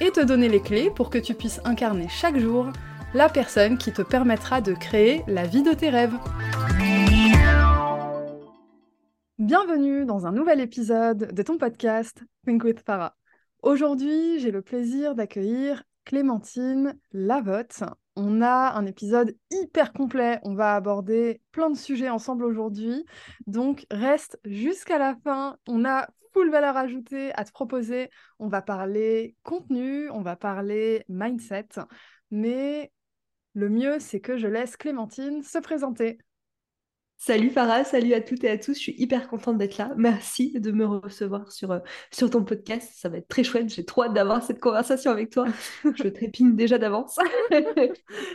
[0.00, 2.72] et te donner les clés pour que tu puisses incarner chaque jour
[3.12, 6.14] la personne qui te permettra de créer la vie de tes rêves.
[9.38, 13.16] Bienvenue dans un nouvel épisode de ton podcast Think with Farah.
[13.62, 17.84] Aujourd'hui, j'ai le plaisir d'accueillir Clémentine Lavotte.
[18.16, 20.40] On a un épisode hyper complet.
[20.44, 23.04] On va aborder plein de sujets ensemble aujourd'hui.
[23.46, 25.56] Donc, reste jusqu'à la fin.
[25.68, 28.10] On a full valeur ajoutée à te proposer.
[28.38, 31.68] On va parler contenu, on va parler mindset.
[32.30, 32.92] Mais
[33.54, 36.18] le mieux, c'est que je laisse Clémentine se présenter.
[37.22, 38.72] Salut Farah, salut à toutes et à tous.
[38.72, 39.92] Je suis hyper contente d'être là.
[39.94, 42.92] Merci de me recevoir sur, euh, sur ton podcast.
[42.94, 43.68] Ça va être très chouette.
[43.68, 45.44] J'ai trop hâte d'avoir cette conversation avec toi.
[45.84, 47.18] Je trépine déjà d'avance.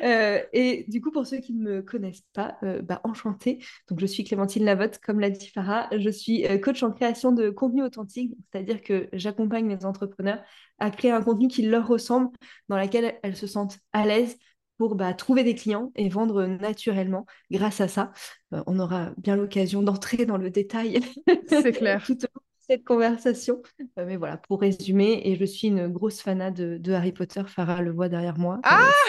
[0.04, 3.60] Euh, et du coup, pour ceux qui ne me connaissent pas, euh, bah, enchantée.
[3.90, 5.90] Donc, je suis Clémentine Lavotte, comme l'a dit Farah.
[5.98, 10.44] Je suis coach en création de contenu authentique, c'est-à-dire que j'accompagne les entrepreneurs
[10.80, 12.30] à créer un contenu qui leur ressemble,
[12.70, 14.38] dans lequel elles se sentent à l'aise
[14.78, 18.12] pour bah, trouver des clients et vendre naturellement grâce à ça.
[18.54, 21.00] Euh, on aura bien l'occasion d'entrer dans le détail
[21.48, 22.04] C'est clair.
[22.06, 23.62] tout au long de cette conversation.
[23.82, 27.44] Euh, mais voilà, pour résumer, et je suis une grosse fanade de, Harry Potter.
[27.48, 28.60] Farah le voit derrière moi.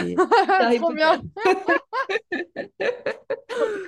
[0.03, 1.21] Euh, ah Trop bien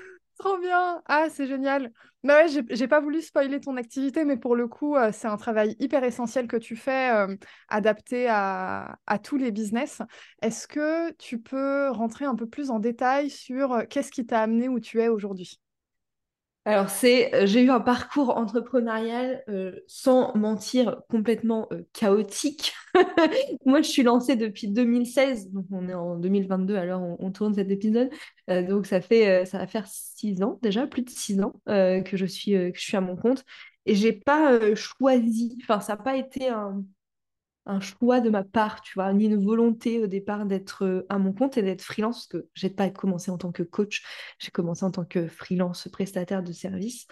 [0.49, 1.03] Trop bien.
[1.07, 1.93] Ah, c'est génial.
[2.25, 5.37] Bah ouais, j'ai pas voulu spoiler ton activité, mais pour le coup, euh, c'est un
[5.37, 7.37] travail hyper essentiel que tu fais, euh,
[7.69, 10.01] adapté à, à, tous les business.
[10.41, 14.41] Est-ce que tu peux rentrer un peu plus en détail sur euh, qu'est-ce qui t'a
[14.41, 15.61] amené où tu es aujourd'hui?
[16.69, 22.75] Alors, c'est, euh, j'ai eu un parcours entrepreneurial, euh, sans mentir, complètement euh, chaotique.
[23.65, 27.71] Moi, je suis lancée depuis 2016, donc on est en 2022, alors on, tourne cet
[27.71, 28.11] épisode.
[28.49, 32.27] donc, ça fait, ça va faire six ans déjà, plus de six ans que je
[32.27, 33.45] suis, que je suis à mon compte.
[33.87, 36.85] Et j'ai pas choisi, enfin, ça n'a pas été un,
[37.69, 41.19] un choix de ma part, tu vois, ni une volonté au départ d'être euh, à
[41.19, 44.03] mon compte et d'être freelance, parce que j'ai pas commencé en tant que coach,
[44.39, 47.07] j'ai commencé en tant que freelance prestataire de service.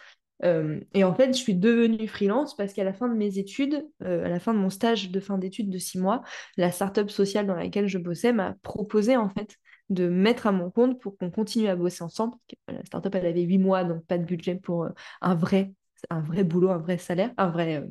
[0.45, 3.87] Euh, et en fait, je suis devenue freelance parce qu'à la fin de mes études,
[4.03, 6.23] euh, à la fin de mon stage de fin d'études de six mois,
[6.57, 9.57] la startup sociale dans laquelle je bossais m'a proposé en fait
[9.89, 12.35] de mettre à mon compte pour qu'on continue à bosser ensemble.
[12.69, 14.89] La startup, elle avait huit mois, donc pas de budget pour
[15.21, 15.73] un vrai,
[16.11, 17.87] un vrai boulot, un vrai salaire, un vrai,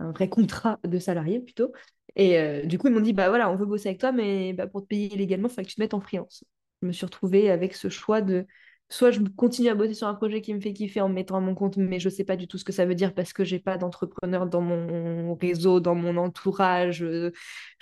[0.00, 1.72] un vrai contrat de salarié plutôt.
[2.16, 4.52] Et euh, du coup, ils m'ont dit, bah voilà, on veut bosser avec toi, mais
[4.52, 6.44] bah, pour te payer légalement, il faut que tu te mettes en freelance.
[6.82, 8.46] Je me suis retrouvée avec ce choix de
[8.88, 11.36] soit je continue à bosser sur un projet qui me fait kiffer en me mettant
[11.36, 13.14] à mon compte, mais je ne sais pas du tout ce que ça veut dire
[13.14, 16.98] parce que j'ai pas d'entrepreneur dans mon réseau, dans mon entourage.
[16.98, 17.30] Je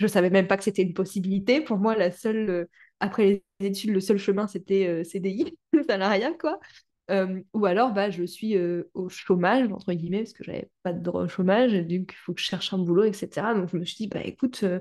[0.05, 1.61] ne savais même pas que c'était une possibilité.
[1.63, 2.65] Pour moi, la seule, euh,
[3.01, 5.59] après les études, le seul chemin, c'était euh, CDI,
[5.89, 6.59] salarial, quoi.
[7.11, 10.93] Euh, ou alors, bah, je suis euh, au chômage, entre guillemets, parce que j'avais pas
[10.93, 13.55] de droit au chômage, et donc il faut que je cherche un boulot, etc.
[13.55, 14.81] Donc je me suis dit, bah écoute, euh,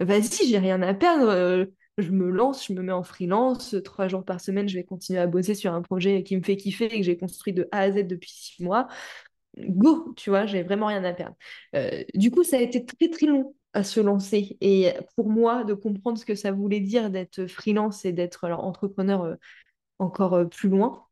[0.00, 1.66] vas-y, j'ai rien à perdre,
[1.98, 5.20] je me lance, je me mets en freelance, trois jours par semaine, je vais continuer
[5.20, 7.80] à bosser sur un projet qui me fait kiffer et que j'ai construit de A
[7.80, 8.88] à Z depuis six mois.
[9.58, 11.36] Go, tu vois, j'ai vraiment rien à perdre.
[12.14, 14.56] du coup, ça a été très très long à se lancer.
[14.60, 19.36] Et pour moi, de comprendre ce que ça voulait dire d'être freelance et d'être entrepreneur
[19.98, 21.06] encore plus loin,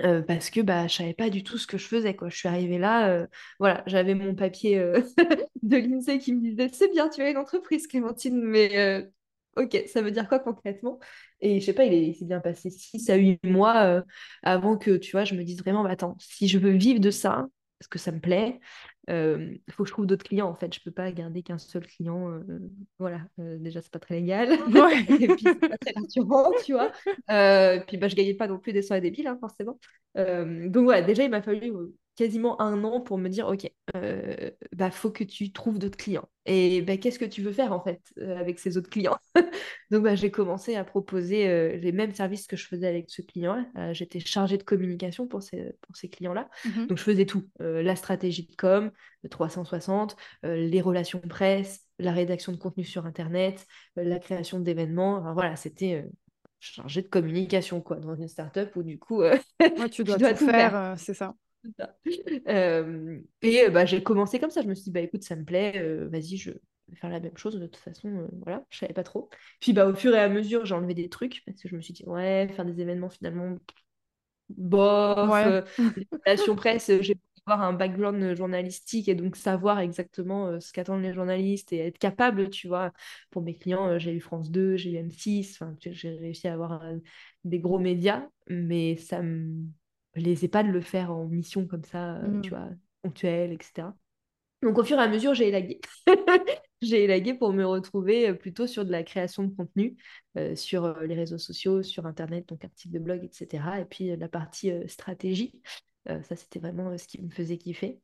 [0.00, 2.14] euh, parce que bah, je savais pas du tout ce que je faisais.
[2.16, 2.28] Quoi.
[2.28, 3.26] Je suis arrivée là, euh,
[3.58, 5.00] voilà, j'avais mon papier euh,
[5.62, 9.10] de l'INSEE qui me disait c'est bien, tu as une entreprise, Clémentine, mais
[9.56, 10.98] ok, ça veut dire quoi concrètement?
[11.40, 14.02] Et je sais pas, il s'est bien passé 6 à 8 mois
[14.42, 17.10] avant que tu vois, je me dise vraiment, bah, attends, si je veux vivre de
[17.10, 17.46] ça,
[17.78, 18.60] parce que ça me plaît,
[19.08, 20.74] il faut que je trouve d'autres clients en fait.
[20.74, 22.40] Je peux pas garder qu'un seul client
[22.98, 24.52] voilà déjà c'est pas très légal
[25.20, 26.90] et puis c'est pas très rassurant tu vois.
[27.86, 29.78] Puis bah je gagnais pas non plus des soins débiles hein, forcément.
[30.16, 31.72] Donc voilà déjà il m'a fallu
[32.14, 33.70] quasiment un an pour me dire ok
[34.72, 36.28] bah faut que tu trouves d'autres clients.
[36.44, 39.16] Et bah, qu'est-ce que tu veux faire en fait avec ces autres clients?
[39.90, 43.64] Donc bah, j'ai commencé à proposer les mêmes services que je faisais avec ce client
[43.92, 47.48] j'étais chargée de communication pour ces, pour ces clients là mmh donc je faisais tout
[47.58, 48.90] la stratégie de com
[49.28, 53.66] 360, euh, les relations presse, la rédaction de contenu sur Internet,
[53.98, 55.32] euh, la création d'événements.
[55.34, 56.10] voilà, c'était euh,
[56.60, 59.22] chargé de communication quoi, dans une startup où du coup,
[59.90, 61.34] tu dois, tout, faire, c'est ça.
[63.42, 64.62] Et bah, j'ai commencé comme ça.
[64.62, 66.50] Je me suis dit, bah, écoute, ça me plaît, vas-y, je,
[66.94, 67.58] faire la même chose.
[67.58, 69.30] De toute façon, euh, voilà, je savais pas trop.
[69.60, 71.80] Puis bah, au fur et à mesure, j'ai enlevé des trucs parce que je me
[71.80, 73.56] suis dit, ouais, faire des événements finalement,
[74.50, 75.44] bof, Ouais.
[75.44, 75.62] euh,
[75.96, 77.16] les relations presse, euh, j'ai
[77.46, 81.98] avoir un background journalistique et donc savoir exactement euh, ce qu'attendent les journalistes et être
[81.98, 82.92] capable, tu vois.
[83.30, 86.10] Pour mes clients, euh, j'ai eu France 2, j'ai eu M6, enfin, tu vois, j'ai
[86.16, 86.98] réussi à avoir euh,
[87.44, 89.64] des gros médias, mais ça me
[90.48, 92.56] pas de le faire en mission comme ça, euh, tu Mm.
[92.56, 92.68] vois,
[93.02, 93.94] ponctuelle, etc.
[94.62, 95.80] Donc au fur et à mesure, j'ai élagué.
[96.82, 99.96] J'ai élagué pour me retrouver euh, plutôt sur de la création de contenu,
[100.36, 103.80] euh, sur les réseaux sociaux, sur Internet, donc articles de blog, etc.
[103.80, 105.52] Et puis la partie euh, stratégie,
[106.08, 108.00] euh, ça c'était vraiment ce qui me faisait kiffer.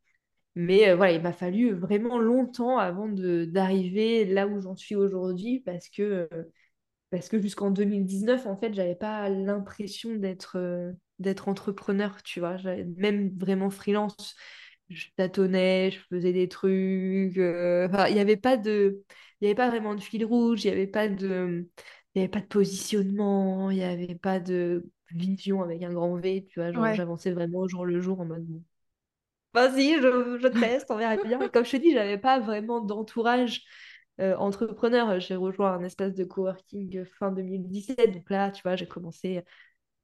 [0.55, 5.89] Mais voilà, il m'a fallu vraiment longtemps avant d'arriver là où j'en suis aujourd'hui parce
[5.89, 6.29] que,
[7.11, 12.57] parce que jusqu'en 2019, en fait, j'avais pas l'impression d'être euh, d'être entrepreneur, tu vois.
[12.97, 14.35] Même vraiment freelance.
[14.91, 17.37] Je tâtonnais, je faisais des trucs.
[17.39, 19.05] euh, enfin, il n'y avait pas de,
[19.41, 21.69] il y avait pas vraiment de fil rouge, il n'y avait pas de,
[22.15, 26.17] il y avait pas de positionnement, il n'y avait pas de vision avec un grand
[26.17, 26.73] V, tu vois.
[26.73, 26.95] Genre, Ouais.
[26.95, 28.63] j'avançais vraiment au jour le jour en mode, bon,
[29.55, 31.43] vas-y, je, je teste, on verra bien.
[31.43, 33.63] Et comme je te dis, j'avais pas vraiment d'entourage
[34.21, 35.21] euh, entrepreneur.
[35.21, 38.13] J'ai rejoint un espace de coworking fin 2017.
[38.13, 39.43] Donc là, tu vois, j'ai commencé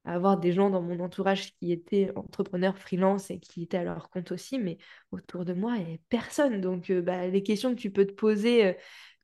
[0.05, 3.83] à avoir des gens dans mon entourage qui étaient entrepreneurs freelance et qui étaient à
[3.83, 4.59] leur compte aussi.
[4.59, 4.77] Mais
[5.11, 6.61] autour de moi, il n'y avait personne.
[6.61, 8.73] Donc, euh, bah, les questions que tu peux te poser euh,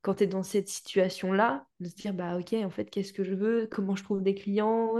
[0.02, 3.22] quand tu es dans cette situation-là, de se dire, bah, ok, en fait, qu'est-ce que
[3.22, 3.68] je veux?
[3.70, 4.94] Comment je trouve des clients?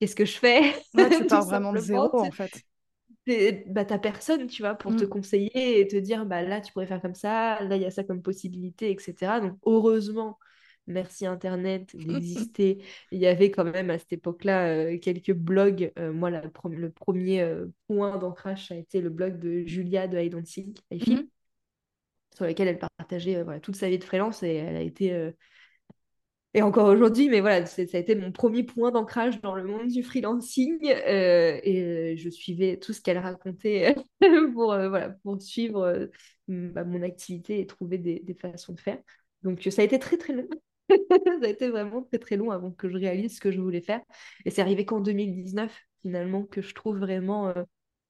[0.00, 0.74] Qu'est-ce que je fais?
[0.94, 2.50] Ouais, tu pars vraiment de zéro, en fait.
[3.68, 5.04] Bah, t'as personne, tu vois, pour te Mm.
[5.04, 7.90] conseiller et te dire, bah, là, tu pourrais faire comme ça, là, il y a
[7.90, 9.40] ça comme possibilité, etc.
[9.40, 10.38] Donc, heureusement,
[10.86, 12.82] merci Internet d'exister.
[13.10, 15.92] Il y avait quand même à cette époque-là euh, quelques blogs.
[15.98, 20.08] Euh, moi, la le premier euh, point d'ancrage, ça a été le blog de Julia
[20.08, 21.28] de I Don't Think, I Feel, Mhm.
[22.34, 25.32] sur lequel elle partageait voilà, toute sa vie de freelance et elle a été
[26.54, 29.88] et encore aujourd'hui, mais voilà, ça a été mon premier point d'ancrage dans le monde
[29.88, 30.78] du freelancing.
[30.86, 33.94] euh, et euh, je suivais tout ce qu'elle racontait
[34.54, 36.06] pour, euh, voilà, pour suivre euh,
[36.48, 38.98] bah, mon activité et trouver des, des façons de faire.
[39.42, 40.48] Donc ça a été très très long.
[41.42, 43.82] Ça a été vraiment très très long avant que je réalise ce que je voulais
[43.82, 44.00] faire.
[44.46, 47.52] Et c'est arrivé qu'en 2019, finalement, que je trouve vraiment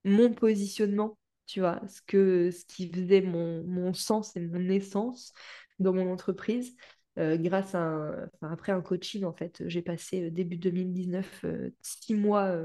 [0.04, 5.32] mon positionnement, tu vois, ce que, ce qui faisait mon, mon sens et mon essence
[5.78, 6.76] dans mon entreprise.
[7.18, 11.40] Euh, grâce à un, enfin, après un coaching, en fait, j'ai passé euh, début 2019
[11.44, 12.56] euh, six mois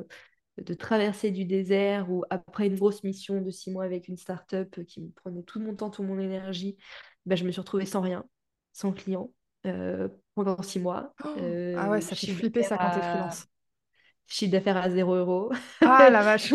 [0.58, 4.80] de traversée du désert ou après une grosse mission de six mois avec une start-up
[4.88, 6.78] qui me prenait tout mon temps, toute mon énergie,
[7.26, 8.26] ben, je me suis retrouvée sans rien,
[8.74, 9.32] sans client
[10.36, 11.16] pendant six mois.
[11.24, 11.30] Oh,
[11.74, 13.48] Ah ouais, ça fait flipper ça quand t'es freelance.
[14.28, 15.52] Chiffre d'affaires à zéro euro
[15.86, 16.54] Ah la vache.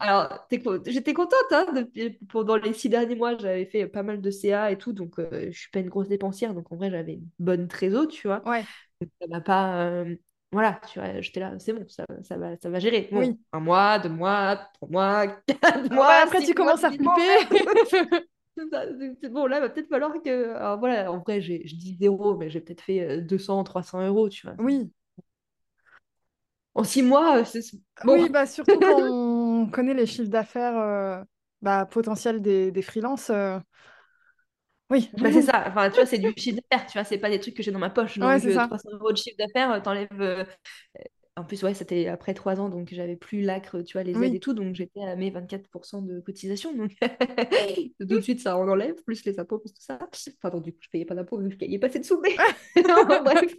[0.00, 0.46] Alors,
[0.86, 4.70] j'étais contente, hein, depuis- pendant les six derniers mois, j'avais fait pas mal de CA
[4.70, 7.28] et tout, donc euh, je suis pas une grosse dépensière, donc en vrai, j'avais une
[7.38, 8.42] bonne trésor, tu vois.
[8.44, 8.66] Ouais,
[9.00, 9.84] Donc, ça m'a pas.
[9.86, 10.16] euh,
[10.52, 13.08] Voilà, tu vois, j'étais là, c'est bon, ça, ça va, ça va gérer.
[13.12, 13.38] Bon, oui.
[13.52, 17.20] un mois, deux mois, trois mois, quatre bah, mois, après, tu commences à flipper.
[19.30, 20.54] bon, là, il va peut-être falloir que.
[20.54, 24.28] Alors voilà, en vrai, je dis zéro, mais j'ai peut-être fait euh, 200, 300 euros,
[24.28, 24.56] tu vois.
[24.58, 24.92] Oui,
[26.74, 27.60] En six mois, euh, c'est
[28.02, 31.22] oui, bah surtout quand on connaît les chiffres d'affaires euh,
[31.62, 33.30] bah, potentiels des, des freelances.
[33.30, 33.58] euh,
[34.90, 37.30] Oui, Bah c'est ça, enfin tu vois, c'est du chiffre d'affaires, tu vois, c'est pas
[37.30, 38.18] des trucs que j'ai dans ma poche.
[38.20, 38.68] ouais, Donc c'est euh, ça.
[38.68, 40.46] 300 euros de chiffre d'affaires, t'enlèves.
[41.36, 44.34] En plus, ouais, c'était après trois ans, donc j'avais plus l'ACRE, tu vois, les aides
[44.34, 46.74] Oui, et tout, donc j'étais à mes 24% de cotisation.
[46.74, 46.92] Donc
[47.98, 49.98] tout de suite, ça en enlève, plus les impôts, plus tout ça.
[50.42, 52.04] Enfin, non, du coup, je payais pas d'impôts vu que je gagnais pas assez de
[52.04, 52.42] sous, mais
[53.24, 53.54] bref.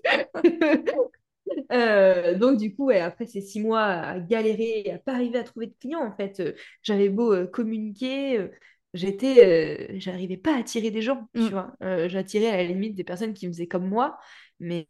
[1.71, 5.43] Euh, donc du coup, ouais, après ces six mois à galérer à pas arriver à
[5.43, 8.49] trouver de clients, en fait, euh, j'avais beau euh, communiquer,
[8.93, 11.47] j'étais, j'arrivais pas à attirer des gens, tu Mm.
[11.53, 11.73] vois.
[12.07, 14.17] J'attirais à la limite des personnes qui me faisaient comme moi,
[14.59, 14.87] mais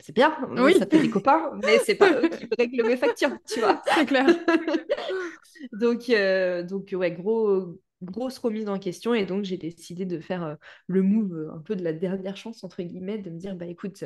[0.00, 2.96] c'est bien, oui, ça fait des copains, mais c'est pas eux qui me règlent mes
[2.96, 3.82] factures, tu vois.
[3.94, 4.26] c'est clair.
[5.72, 6.10] Donc,
[6.68, 10.54] donc ouais, gros, grosse remise en question, et donc j'ai décidé de faire euh,
[10.86, 13.66] le move euh, un peu de la dernière chance, entre guillemets, de me dire, bah
[13.66, 14.04] écoute,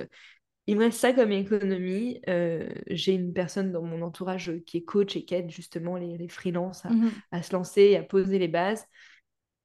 [0.67, 2.21] il me reste ça comme économie.
[2.29, 6.17] Euh, j'ai une personne dans mon entourage qui est coach et qui aide justement les,
[6.19, 6.97] les freelances à,
[7.33, 8.87] à se lancer, à poser les bases.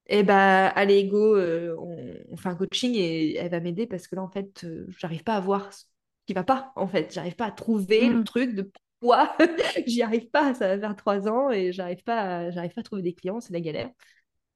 [0.07, 4.07] Et bah, allez, go, euh, on, on fait un coaching et elle va m'aider parce
[4.07, 5.83] que là, en fait, euh, j'arrive pas à voir ce
[6.25, 7.13] qui va pas, en fait.
[7.13, 8.23] J'arrive pas à trouver le Mhm.
[8.23, 9.35] truc de pourquoi
[9.87, 10.53] j'y arrive pas.
[10.53, 13.41] Ça va faire trois ans et j'arrive pas à, j'arrive pas à trouver des clients,
[13.41, 13.89] c'est la galère.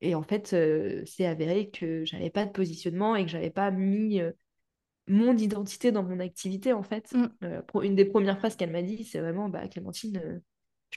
[0.01, 3.71] Et en fait, euh, c'est avéré que j'avais pas de positionnement et que j'avais pas
[3.71, 4.31] mis euh,
[5.11, 7.11] mon identité dans mon activité, en fait.
[7.13, 7.27] Mm.
[7.43, 10.39] Euh, une des premières phrases qu'elle m'a dit, c'est vraiment, bah, Clémentine, euh,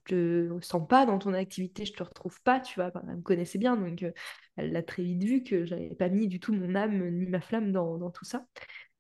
[0.04, 2.92] te sens pas dans ton activité, je te retrouve pas, tu vois.
[3.08, 4.12] elle me connaissait bien, donc euh,
[4.56, 7.40] elle l'a très vite vu que j'avais pas mis du tout mon âme ni ma
[7.40, 8.46] flamme dans, tout ça.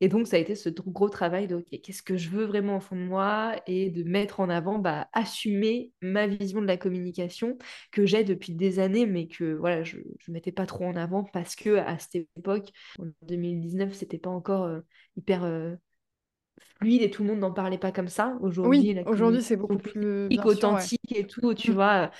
[0.00, 2.78] Et donc, ça a été ce gros travail de, OK, qu'est-ce que je veux vraiment
[2.78, 3.54] au fond de moi?
[3.66, 7.56] Et de mettre en avant, bah, assumer ma vision de la communication
[7.92, 11.24] que j'ai depuis des années, mais que voilà, je ne mettais pas trop en avant
[11.24, 14.80] parce que à cette époque, en 2019, c'était pas encore euh,
[15.16, 15.74] hyper euh,
[16.78, 18.36] fluide et tout le monde n'en parlait pas comme ça.
[18.40, 21.74] Aujourd'hui, aujourd'hui, c'est beaucoup plus authentique et tout, tu mm.
[21.74, 22.10] vois,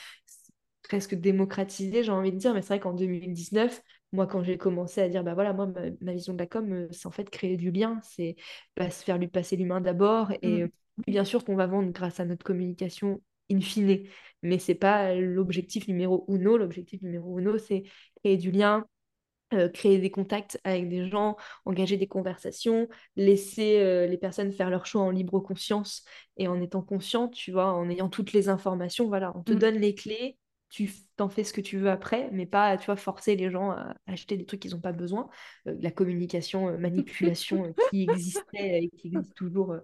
[0.85, 2.55] presque démocratisé, j'ai envie de dire.
[2.55, 3.83] Mais c'est vrai qu'en 2019,
[4.15, 5.67] moi, quand j'ai commencé à dire, bah voilà, moi,
[6.01, 8.37] ma, vision de la com, euh, c'est en fait créer du lien, c'est
[8.79, 10.33] se faire lui passer l'humain d'abord.
[10.43, 10.71] Et mm.
[11.07, 14.05] bien sûr qu'on va vendre grâce à notre communication in fine,
[14.43, 16.57] mais c'est pas l'objectif numéro uno.
[16.57, 17.83] L'objectif numéro uno, c'est
[18.23, 18.87] créer du lien,
[19.53, 24.71] euh, créer des contacts avec des gens, engager des conversations, laisser euh, les personnes faire
[24.71, 26.05] leur choix en libre conscience
[26.37, 29.07] et en étant consciente, tu vois, en ayant toutes les informations.
[29.07, 29.59] Voilà, on te mm.
[29.59, 30.39] donne les clés,
[30.75, 33.71] tu t'en fais ce que tu veux après, mais pas, tu vois, forcer les gens
[33.71, 35.29] à acheter des trucs qu'ils n'ont pas besoin.
[35.69, 39.77] Euh, la communication, manipulation qui existait et qui existe toujours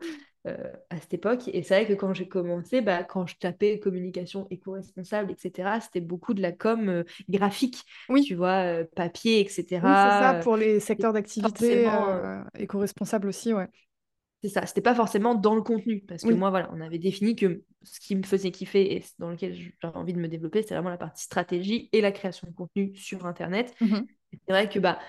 [0.46, 0.56] euh,
[0.88, 1.48] à cette époque.
[1.52, 6.00] Et c'est vrai que quand j'ai commencé, bah, quand je tapais communication éco-responsable, etc., c'était
[6.00, 8.22] beaucoup de la com euh, graphique, oui.
[8.22, 9.64] tu vois, euh, papier, etc.
[9.68, 11.86] Oui, c'est ça, pour les secteurs d'activité
[12.58, 13.68] éco-responsables aussi, ouais.
[14.42, 17.36] C'est ça, c'était pas forcément dans le contenu, parce que moi, voilà, on avait défini
[17.36, 20.74] que ce qui me faisait kiffer et dans lequel j'avais envie de me développer, c'était
[20.74, 23.74] vraiment la partie stratégie et la création de contenu sur Internet.
[23.80, 23.98] Mmh
[24.46, 25.00] c'est vrai que bah,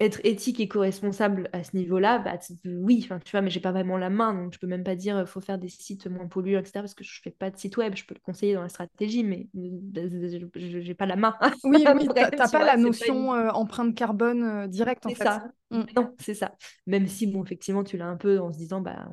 [0.00, 3.96] être éthique et co-responsable à ce niveau-là, bah, oui, tu vois, mais j'ai pas vraiment
[3.96, 6.80] la main, donc je peux même pas dire faut faire des sites moins polluants, etc.
[6.80, 9.24] Parce que je fais pas de site web, je peux le conseiller dans la stratégie,
[9.24, 10.02] mais bah,
[10.54, 11.34] j'ai pas la main.
[11.64, 15.24] Oui, oui, t'as pas la notion euh, empreinte carbone euh, directe en fait.
[15.24, 15.44] Ça.
[15.70, 15.82] Mm.
[15.96, 16.54] Non, c'est ça.
[16.86, 19.08] Même si, bon, effectivement, tu l'as un peu en se disant, bah,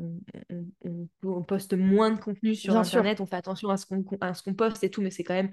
[0.84, 4.90] on, poste moins de contenu sur Internet, on fait attention à ce qu'on poste et
[4.90, 5.52] tout, mais c'est quand même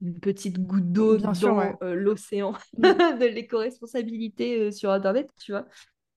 [0.00, 1.32] une petite goutte d'eau dans
[1.82, 2.82] euh, l'océan mm.
[3.20, 5.66] de l'éco-responsabilité euh, sur Internet, tu vois.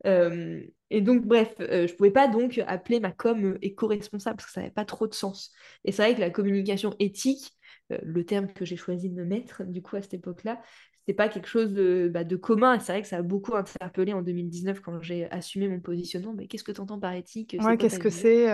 [0.06, 4.62] Euh, et donc, bref, je pouvais pas donc appeler ma com éco-responsable parce que ça
[4.62, 5.52] n'avait pas trop de sens.
[5.84, 7.52] Et c'est vrai que la communication éthique,
[7.90, 10.62] le terme que j'ai choisi de me mettre, du coup, à cette époque-là,
[11.06, 12.76] c'est pas quelque chose de, bah, de commun.
[12.76, 16.34] Et c'est vrai que ça a beaucoup interpellé en 2019 quand j'ai assumé mon positionnement.
[16.34, 17.56] Mais qu'est-ce que tu entends par éthique?
[17.60, 18.48] Ouais, qu'est-ce que c'est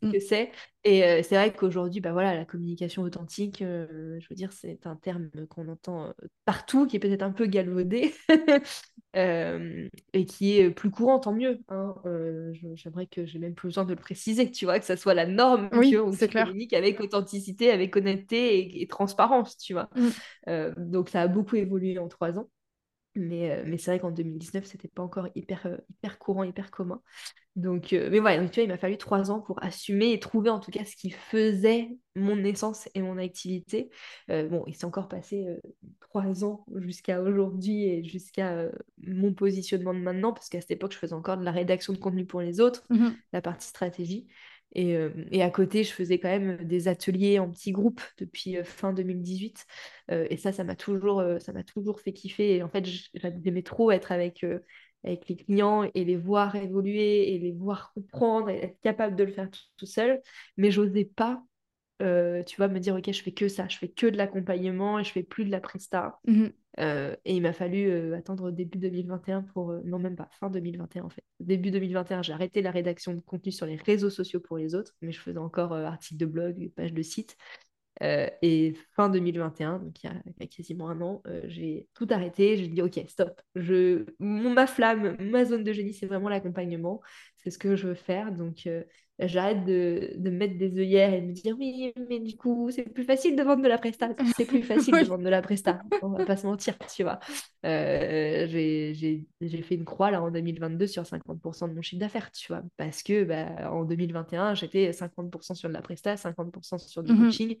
[0.00, 0.20] que mm.
[0.20, 0.50] c'est.
[0.82, 4.86] Et euh, c'est vrai qu'aujourd'hui, bah voilà, la communication authentique, euh, je veux dire, c'est
[4.86, 6.12] un terme qu'on entend euh,
[6.46, 8.14] partout, qui est peut-être un peu galvaudé,
[9.14, 11.60] et qui est plus courant, tant mieux.
[11.68, 11.94] Hein.
[12.74, 15.26] J'aimerais que j'ai même plus besoin de le préciser, tu vois, que ça soit la
[15.26, 16.46] norme, oui, c'est clair.
[16.46, 19.90] communique avec authenticité, avec honnêteté et, transparence, tu vois.
[20.46, 20.90] Mm.
[20.90, 22.48] donc ça a beaucoup évolué en trois ans.
[23.16, 27.02] Mais, mais c'est vrai qu'en 2019, c'était pas encore hyper, hyper courant, hyper commun.
[27.56, 30.20] Donc, euh, mais voilà, donc, tu vois, il m'a fallu trois ans pour assumer et
[30.20, 33.90] trouver en tout cas ce qui faisait mon essence et mon activité.
[34.30, 35.56] Euh, bon, il s'est encore passé euh,
[36.00, 38.68] trois ans jusqu'à aujourd'hui et jusqu'à
[39.02, 41.98] mon positionnement de maintenant, parce qu'à cette époque, je faisais encore de la rédaction de
[41.98, 44.26] contenu pour les autres, mmh la partie stratégie.
[44.72, 44.96] Et,
[45.32, 49.66] et, à côté, je faisais quand même des ateliers en petits groupes depuis fin 2018.
[50.10, 51.22] et ça, ça m'a toujours,
[52.00, 52.56] fait kiffer.
[52.56, 54.44] Et en fait, j'aimais trop être avec
[55.04, 59.32] les clients et les voir évoluer et les voir comprendre et être capable de le
[59.32, 60.20] faire tout, seul.
[60.56, 61.42] Mais j'osais pas,
[62.02, 64.98] euh, tu vois, me dire, OK, je fais que ça, je fais que de l'accompagnement
[64.98, 66.20] et je fais plus de la presta.
[66.26, 66.48] Mmh
[66.78, 69.72] euh, et il m'a fallu euh, attendre début 2021 pour...
[69.84, 71.24] non, même pas, fin 2021 en fait.
[71.40, 74.94] Début 2021, j'ai arrêté la rédaction de contenu sur les réseaux sociaux pour les autres,
[75.02, 77.36] mais je faisais encore articles de blog, pages de site.
[78.02, 80.10] Euh, et fin 2021, donc il
[80.40, 82.56] y a, quasiment un an, euh, j'ai tout arrêté.
[82.56, 83.40] J'ai dit, OK, stop.
[83.54, 87.02] Je, ma flamme, ma zone de génie, c'est vraiment l'accompagnement.
[87.36, 88.32] C'est ce que je veux faire.
[88.32, 88.84] Donc, euh,
[89.28, 92.82] j'arrête de, de, mettre des œillères et de me dire, oui, mais du coup, c'est
[92.82, 94.10] plus facile de vendre de la presta.
[94.36, 95.82] C'est plus facile de vendre de la presta.
[96.02, 97.18] On va pas se mentir, tu vois.
[97.64, 102.62] j'ai fait une croix là en 2022 sur 50% de mon chiffre d'affaires, tu vois.
[102.76, 107.24] Parce que bah, en 2021, j'étais 50% sur de la presta, 50% sur du mmh
[107.24, 107.56] coaching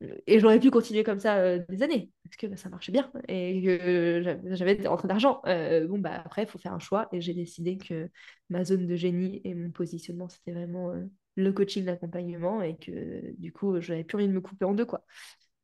[0.00, 3.10] et j'aurais pu continuer comme ça euh, des années parce que bah, ça marchait bien
[3.26, 5.40] et que j'avais des rentrées d'argent.
[5.46, 8.08] Euh, bon, bah après, il faut faire un choix et j'ai décidé que
[8.48, 13.34] ma zone de génie et mon positionnement, c'était vraiment euh, le coaching, l'accompagnement et que
[13.38, 15.04] du coup, j'avais plus envie de me couper en deux, quoi.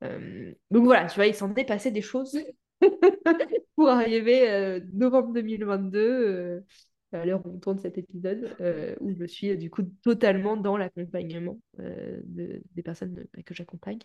[0.02, 2.38] donc voilà, tu vois, il s'en passé des choses
[3.76, 6.64] pour arriver novembre 2022
[7.12, 8.54] à l'heure où on tourne cet épisode,
[9.00, 13.98] où je suis du coup totalement dans l'accompagnement des personnes que j'accompagne.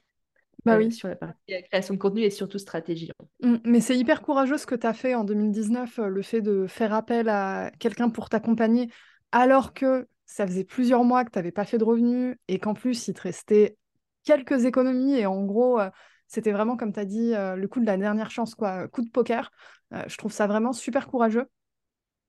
[0.65, 0.91] Bah oui.
[0.91, 3.11] sur la partie euh, création de contenu et surtout stratégie.
[3.41, 6.41] Mmh, mais c'est hyper courageux ce que tu as fait en 2019, euh, le fait
[6.41, 8.89] de faire appel à quelqu'un pour t'accompagner,
[9.31, 12.73] alors que ça faisait plusieurs mois que tu n'avais pas fait de revenus et qu'en
[12.73, 13.77] plus, il te restait
[14.23, 15.79] quelques économies et en gros,
[16.27, 19.09] c'était vraiment, comme tu as dit, le coup de la dernière chance, quoi, coup de
[19.09, 19.49] poker.
[19.91, 21.47] je trouve ça vraiment super courageux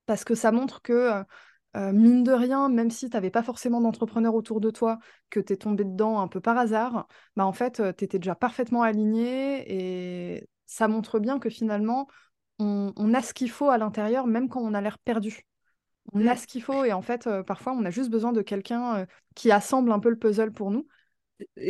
[0.06, 1.22] parce que ça montre que
[1.76, 4.98] euh, mine de rien, même si tu n'avais pas forcément d'entrepreneur autour de toi,
[5.30, 8.34] que tu es tombé dedans un peu par hasard, bah en fait, tu étais déjà
[8.34, 9.64] parfaitement aligné
[10.36, 12.08] et ça montre bien que finalement,
[12.58, 15.46] on, a ce qu'il faut à l'intérieur, même quand on a l'air perdu.
[16.12, 16.36] On a mmh.
[16.36, 19.50] ce qu'il faut et en fait, euh, parfois, on a juste besoin de quelqu'un qui
[19.52, 20.86] assemble un peu le puzzle pour nous.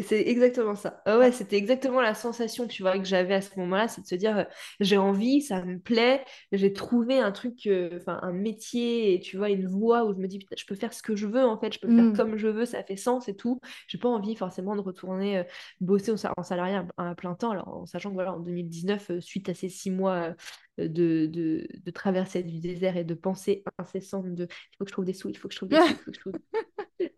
[0.02, 1.02] C'est exactement ça.
[1.06, 4.06] Ah ouais, c'était exactement la sensation, tu vois, que j'avais à ce moment-là, c'est de
[4.06, 4.44] se dire, euh,
[4.80, 9.50] j'ai envie, ça me plaît, j'ai trouvé un truc, euh, un métier, et tu vois,
[9.50, 11.58] une voie où je me dis, putain, je peux faire ce que je veux, en
[11.58, 12.16] fait, je peux faire mmh.
[12.16, 13.60] comme je veux, ça fait sens et tout.
[13.88, 15.44] J'ai pas envie forcément de retourner euh,
[15.80, 19.54] bosser en, salarié à, plein temps, alors en sachant que, voilà, en 2019, suite à
[19.54, 20.34] ces six mois
[20.78, 24.92] de, de, de traversée du désert et de pensée incessante de, il faut que je
[24.92, 26.32] trouve des sous, il faut que je trouve des sous, il faut que je trouve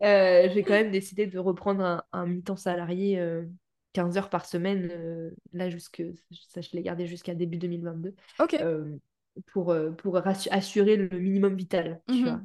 [0.01, 3.21] euh, j'ai quand même décidé de reprendre un, mi-temps salarié
[3.93, 4.89] 15 euh, heures par semaine.
[4.91, 6.03] Euh, là, jusque,
[6.49, 8.15] ça, je l'ai gardé jusqu'à début 2022.
[9.51, 12.01] pour, pour assurer le minimum vital.
[12.07, 12.41] Tu vois.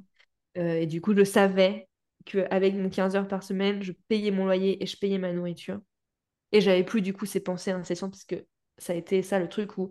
[0.55, 1.89] et du coup, je savais
[2.25, 5.81] qu'avec mon 15 heures par semaine, je payais mon loyer et je payais ma nourriture.
[6.53, 8.47] Et j'avais plus du coup ces pensées incessantes parce que
[8.79, 9.91] ça a été ça le truc où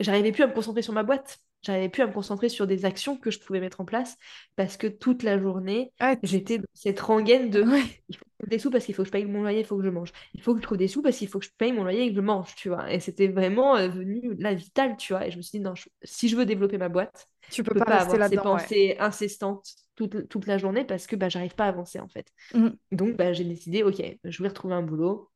[0.00, 2.84] j'arrivais plus à me concentrer sur ma boîte j'arrivais plus à me concentrer sur des
[2.84, 4.16] actions que je pouvais mettre en place
[4.56, 5.92] parce que toute la journée,
[6.22, 7.64] j'étais dans cette rengaine de
[8.08, 9.66] il faut que je des sous parce qu'il faut que je paye mon loyer, il
[9.66, 10.12] faut que je mange.
[10.34, 12.04] Il faut que je trouve des sous parce qu'il faut que je paye mon loyer
[12.04, 12.92] et que je mange, tu vois.
[12.92, 15.26] Et c'était vraiment euh, venu la vitale, tu vois.
[15.26, 17.80] Et je me suis dit, non, si je veux développer ma boîte, tu peux, peux
[17.80, 21.68] pas, avoir ces pensées incestantes toute, toute, la journée parce que bah, j'arrive pas à
[21.68, 22.26] avancer en fait.
[22.54, 22.68] Mmh.
[22.92, 25.30] Donc bah, j'ai décidé, ok, je vais retrouver un boulot,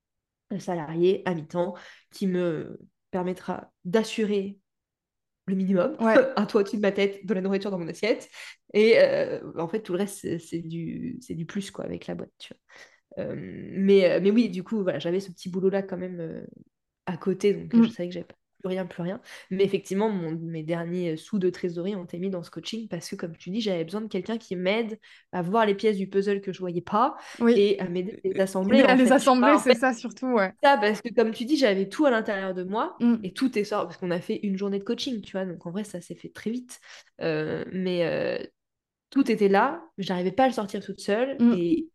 [0.50, 1.74] un salarié à mi-temps
[2.10, 2.78] qui me
[3.10, 4.58] permettra d'assurer
[5.50, 5.96] le minimum,
[6.36, 8.28] un toit au-dessus de ma tête, de la nourriture dans mon assiette.
[8.74, 12.32] Et euh, en fait, tout le reste, c'est du, du plus quoi, avec la boîte.
[12.38, 13.24] Tu vois.
[13.24, 16.46] Euh, mais, euh, mais oui, du coup, voilà, j'avais ce petit boulot-là quand même
[17.06, 17.92] à côté, donc je mm.
[17.92, 18.26] savais que j'avais
[18.58, 19.20] plus rien, plus rien.
[19.50, 23.08] Mais effectivement, mon, mes derniers sous de trésorerie ont été mis dans ce coaching parce
[23.08, 24.98] que, comme tu dis, j'avais besoin de quelqu'un qui m'aide
[25.32, 27.16] à voir les pièces du puzzle que je voyais pas
[27.48, 28.80] et à m'aider à les assembler.
[28.82, 30.52] à les assembler, c'est ça surtout, ouais.
[30.62, 33.16] Ça, parce que comme tu dis, j'avais tout à l'intérieur de moi mm.
[33.22, 35.44] et tout est sorti parce qu'on a fait une journée de coaching, tu vois.
[35.44, 36.80] Donc en vrai, ça s'est fait très vite.
[37.20, 38.38] Euh, mais euh,
[39.10, 41.54] tout était là, j'arrivais pas à le sortir toute seule mm.
[41.56, 41.88] et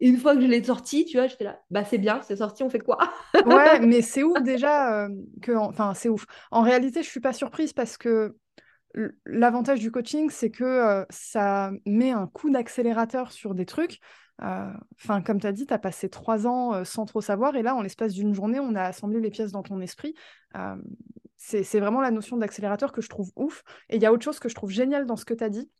[0.00, 2.62] une fois que je l'ai sorti, tu vois, j'étais là, bah c'est bien, c'est sorti,
[2.62, 2.98] on fait quoi?
[3.46, 5.08] Ouais, mais c'est ouf déjà euh,
[5.42, 6.26] que, enfin c'est ouf.
[6.50, 8.36] En réalité, je suis pas surprise parce que
[9.24, 14.00] l'avantage du coaching, c'est que euh, ça met un coup d'accélérateur sur des trucs.
[14.42, 14.70] Euh,
[15.02, 17.74] enfin, comme tu as dit, tu as passé trois ans sans trop savoir, et là,
[17.74, 20.14] en l'espace d'une journée, on a assemblé les pièces dans ton esprit.
[21.36, 23.62] c'est vraiment la notion d'accélérateur que je trouve ouf.
[23.88, 25.48] Et il y a autre chose que je trouve génial dans ce que tu as
[25.48, 25.70] dit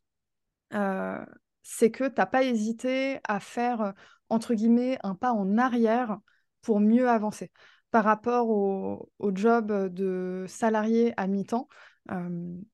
[1.68, 3.92] c'est que tu n'as pas hésité à faire,
[4.29, 6.18] entre guillemets, un pas en arrière
[6.62, 7.50] pour mieux avancer.
[7.90, 11.68] Par rapport au, job de salarié à mi-temps,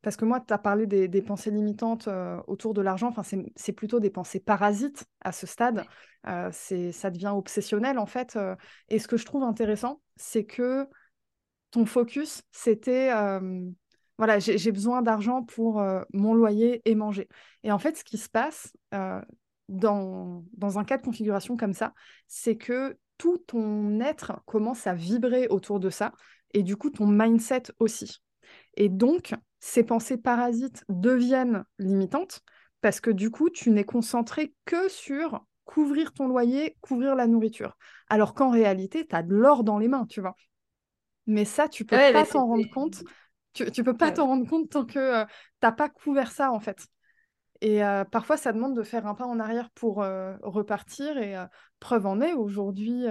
[0.02, 2.06] parce que moi, tu as parlé des, pensées limitantes
[2.46, 3.22] autour de l'argent, enfin,
[3.56, 5.84] c'est plutôt des pensées parasites à ce stade.
[6.24, 8.38] ça devient obsessionnel, en fait.
[8.90, 10.86] et ce que je trouve intéressant, c'est que
[11.70, 13.10] ton focus, c'était
[14.18, 17.28] voilà, j'ai besoin d'argent pour euh, mon loyer et manger.
[17.64, 19.20] Et en fait, ce qui se passe euh,
[19.68, 21.92] dans, dans un cas de configuration comme ça,
[22.28, 26.12] c'est que tout ton être commence à vibrer autour de ça,
[26.54, 28.22] et du coup, ton mindset aussi.
[28.74, 32.42] Et donc, ces pensées parasites deviennent limitantes,
[32.80, 37.76] parce que du coup, tu n'es concentré que sur couvrir ton loyer, couvrir la nourriture.
[38.08, 40.36] Alors qu'en réalité, tu as de l'or dans les mains, tu vois.
[41.26, 43.04] Mais ça, tu peux pas t'en rendre compte
[43.52, 45.32] tu, tu peux pas t'en rendre compte tant que euh, tu
[45.66, 46.86] n'as pas couvert ça, en fait.
[47.60, 51.16] Et euh, parfois, ça demande de faire un pas en arrière pour euh, repartir.
[51.18, 51.36] Et
[51.78, 53.04] preuve en est, aujourd'hui,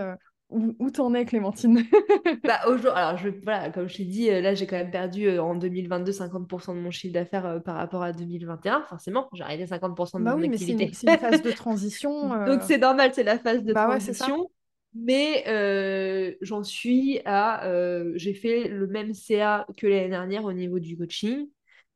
[0.49, 1.83] où, où t'en es, Clémentine?
[2.43, 2.59] Bah,
[2.95, 6.75] Alors, je, voilà, comme je t'ai dit, là, j'ai quand même perdu en 2022 50%
[6.75, 8.83] de mon chiffre d'affaires par rapport à 2021.
[8.89, 10.89] Forcément, j'ai arrêté 50% de bah mon activité.
[10.93, 12.45] C'est une, phase de transition.
[12.45, 14.49] Donc, c'est normal, c'est la phase de bah transition.
[14.93, 17.65] Mais euh, j'en suis à.
[17.67, 21.47] Euh, j'ai fait le même CA que l'année dernière au niveau du coaching.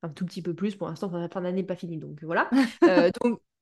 [0.01, 0.75] Un tout petit peu plus.
[0.75, 1.97] Pour l'instant, la fin d'année n'est pas finie.
[1.97, 2.49] Donc voilà.
[2.83, 3.09] Euh,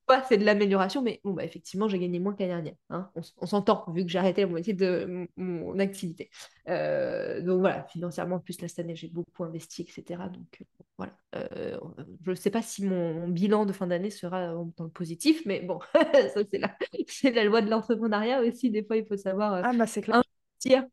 [0.07, 2.75] donc, c'est de l'amélioration, mais bon, bah, effectivement, j'ai gagné moins que l'année dernière.
[2.89, 3.09] Hein.
[3.37, 6.29] On, s'entend, vu que j'ai arrêté la moitié de mon, activité.
[6.67, 10.23] Euh, donc voilà, financièrement, en plus, là, cette année, j'ai beaucoup investi, etc.
[10.31, 11.13] Donc euh, voilà.
[11.35, 11.79] Euh,
[12.21, 15.61] je ne sais pas si mon, bilan de fin d'année sera dans le positif, mais
[15.61, 16.75] bon, ça, c'est la,
[17.31, 18.69] la loi de l'entrepreneuriat aussi.
[18.71, 20.85] Des fois, il faut savoir ah, bah, investir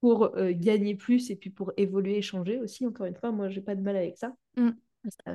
[0.00, 2.86] pour gagner plus et puis pour évoluer et changer aussi.
[2.86, 4.34] Encore une fois, moi, j'ai pas de mal avec ça.
[4.56, 4.70] Mmh.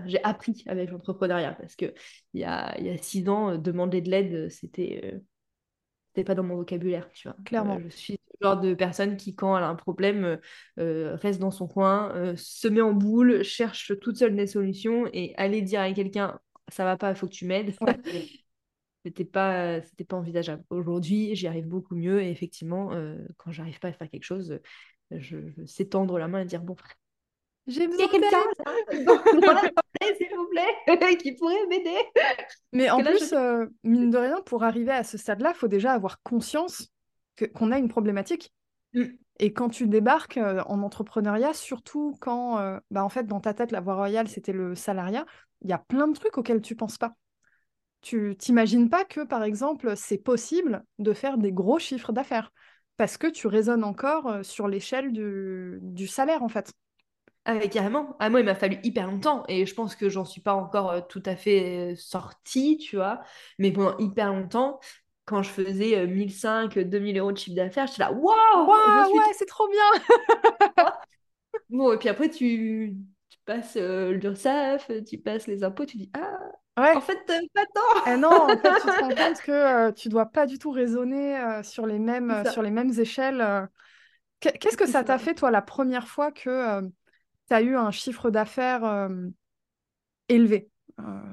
[0.06, 1.94] J'ai appris avec l'entrepreneuriat parce que
[2.34, 5.20] il y a, y a six ans, euh, demander de l'aide, c'était euh,
[6.08, 7.38] c'était pas dans mon vocabulaire, tu vois.
[7.46, 7.78] Clairement.
[7.78, 10.40] Euh, je suis genre de personne qui, quand elle a un problème,
[10.78, 15.64] reste dans son coin, se met en boule, cherche toute seule des solutions et aller
[15.64, 17.74] dire à quelqu'un ça va pas, il faut que tu m'aides.
[19.06, 20.64] c'était pas c'était pas envisageable.
[20.70, 22.92] Aujourd'hui, j'y arrive beaucoup mieux et effectivement,
[23.38, 24.60] quand j'arrive pas à faire quelque chose,
[25.10, 26.76] je, sais tendre la main et dire bon,
[27.68, 28.38] j'ai besoin de quelqu'un,
[30.18, 31.98] s'il vous plaît, qui pourrait m'aider.
[32.72, 33.34] Mais en plus,
[33.84, 36.90] mine de rien, pour arriver à ce stade-là, il faut déjà avoir conscience
[37.54, 38.54] qu'on a une problématique.
[38.94, 39.04] Mmh.
[39.40, 43.82] Et quand tu débarques en entrepreneuriat, surtout quand, bah, en fait, dans ta tête, la
[43.82, 45.26] voie royale, c'était le salariat,
[45.62, 47.14] il y a plein de trucs auxquels tu penses pas.
[48.02, 52.52] Tu t'imagines pas que, par exemple, c'est possible de faire des gros chiffres d'affaires
[52.96, 56.74] parce que tu raisonnes encore sur l'échelle du, du, salaire, en fait.
[57.50, 58.12] Ah, carrément.
[58.20, 60.54] À ah, moi, il m'a fallu hyper longtemps et je pense que j'en suis pas
[60.54, 63.22] encore tout à fait sortie, tu vois.
[63.58, 64.80] Mais pendant hyper longtemps,
[65.26, 69.46] quand je faisais 1500, 2000 euros de chiffre d'affaires, j'étais là, waouh, wow, ouais, c'est
[69.46, 70.84] trop bien.
[71.70, 72.98] bon, et puis après, tu,
[73.30, 76.38] tu passes euh, l'URSSAF, tu passes les impôts, tu dis Ah,
[76.78, 79.92] en fait, euh, pas tant eh non, en fait, tu te rends compte que euh,
[79.92, 83.68] tu dois pas du tout raisonner euh, sur, les mêmes, sur les mêmes échelles.
[84.40, 86.82] Qu'est-ce que ça t'a fait, toi, la première fois que
[87.48, 89.10] tu as eu un chiffre d'affaires
[90.30, 90.70] élevé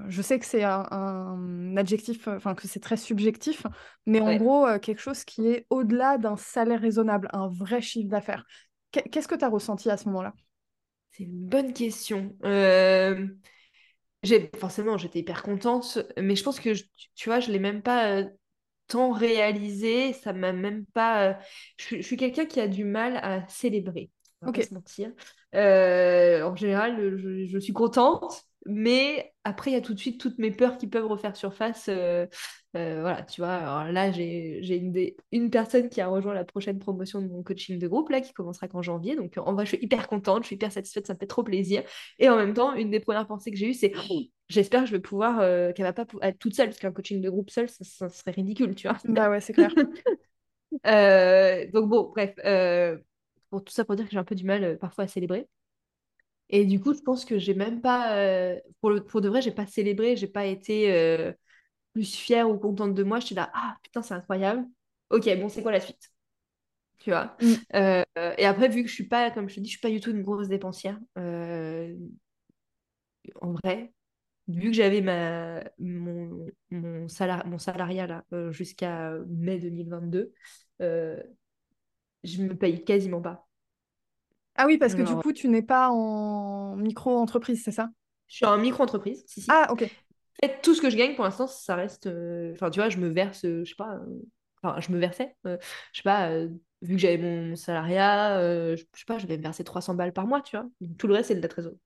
[0.08, 3.66] Je sais que c'est un, adjectif, enfin, que c'est très subjectif,
[4.06, 8.44] mais en gros, quelque chose qui est au-delà d'un salaire raisonnable, un vrai chiffre d'affaires.
[8.90, 10.34] Qu'est-ce que tu as ressenti à ce moment-là?
[11.16, 12.36] C'est une bonne question.
[12.44, 13.26] Euh,
[14.58, 16.70] forcément, j'étais hyper contente, mais je pense que,
[17.14, 18.28] tu vois, je ne l'ai même pas euh,
[18.88, 21.30] tant réalisé, ça m'a même pas...
[21.30, 21.34] Euh,
[21.78, 24.10] je, suis quelqu'un qui a du mal à célébrer,
[24.42, 25.12] on va pas se mentir.
[25.54, 30.50] En général, je, suis contente, mais après, il y a tout de suite toutes mes
[30.50, 31.86] peurs qui peuvent refaire surface.
[31.88, 32.26] Euh,
[32.76, 33.54] euh, voilà, tu vois.
[33.54, 37.78] Alors là, j'ai une, une personne qui a rejoint la prochaine promotion de mon coaching
[37.78, 39.16] de groupe, là, qui commencera qu'en janvier.
[39.16, 41.42] Donc, en vrai, je suis hyper contente, je suis hyper satisfaite, ça me fait trop
[41.42, 41.82] plaisir.
[42.18, 43.92] Et en même temps, une des premières pensées que j'ai eues, c'est
[44.48, 47.20] j'espère que je vais pouvoir, euh, qu'elle va pas être toute seule, parce qu'un coaching
[47.20, 48.96] de groupe seul, ça, serait ridicule, tu vois.
[49.04, 49.74] Bah ouais, c'est clair.
[51.72, 52.34] donc, bon, bref.
[53.60, 55.48] Tout ça, pour dire que j'ai un peu du mal parfois à célébrer.
[56.50, 59.42] Et du coup, je pense que j'ai même pas, euh, pour, le, pour de vrai,
[59.42, 61.32] j'ai pas célébré, j'ai pas été euh,
[61.94, 63.20] plus fière ou contente de moi.
[63.20, 64.66] J'étais là, ah putain, c'est incroyable.
[65.10, 66.12] Ok, bon, c'est quoi la suite?
[66.98, 67.36] Tu vois?
[67.42, 67.54] Mm.
[67.76, 68.04] Euh,
[68.38, 70.00] et après, vu que je suis pas, comme je te dis, je suis pas du
[70.00, 70.98] tout une grosse dépensière,
[73.40, 73.92] en vrai,
[74.48, 77.06] vu que j'avais ma, mon, mon,
[77.46, 80.32] mon salariat là, jusqu'à mai 2022,
[82.24, 83.46] je me paye quasiment pas.
[84.56, 87.90] Ah oui, parce que du coup, tu n'es pas en micro-entreprise, c'est ça?
[88.28, 89.50] Je suis en micro-entreprise, si, si.
[89.50, 89.82] Ah, ok.
[89.82, 92.06] En fait, tout ce que je gagne pour l'instant, ça reste.
[92.06, 93.94] Euh, enfin, tu vois, je me verse, euh, je sais pas.
[93.94, 94.22] Euh,
[94.62, 95.36] enfin, je me versais.
[95.44, 95.58] je
[95.92, 96.30] sais pas,
[96.82, 98.38] vu que j'avais mon salariat,
[98.76, 100.66] je sais pas, je vais me verser 300 balles par mois, tu vois.
[100.98, 101.78] Tout le reste, c'est de la trésorerie.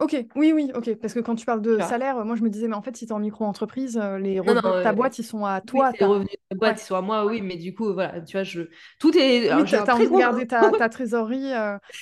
[0.00, 0.96] Ok, oui, oui, ok.
[0.96, 3.06] Parce que quand tu parles de salaire, moi je me disais, mais en fait, si
[3.06, 5.92] tu es en micro-entreprise, les revenus de ta boîte, ils sont à toi.
[5.98, 8.36] les revenus de ta boîte, ils sont à moi, oui, mais du coup, voilà, tu
[8.36, 8.62] vois, je...
[8.98, 9.54] tout est.
[9.54, 11.52] Oui, tu as, envie de garder ta, ta trésorerie.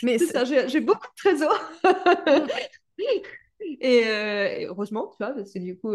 [0.03, 1.61] Mais c'est ça, j'ai beaucoup de trésors.
[3.81, 5.93] et, heureusement, tu vois, parce que du coup,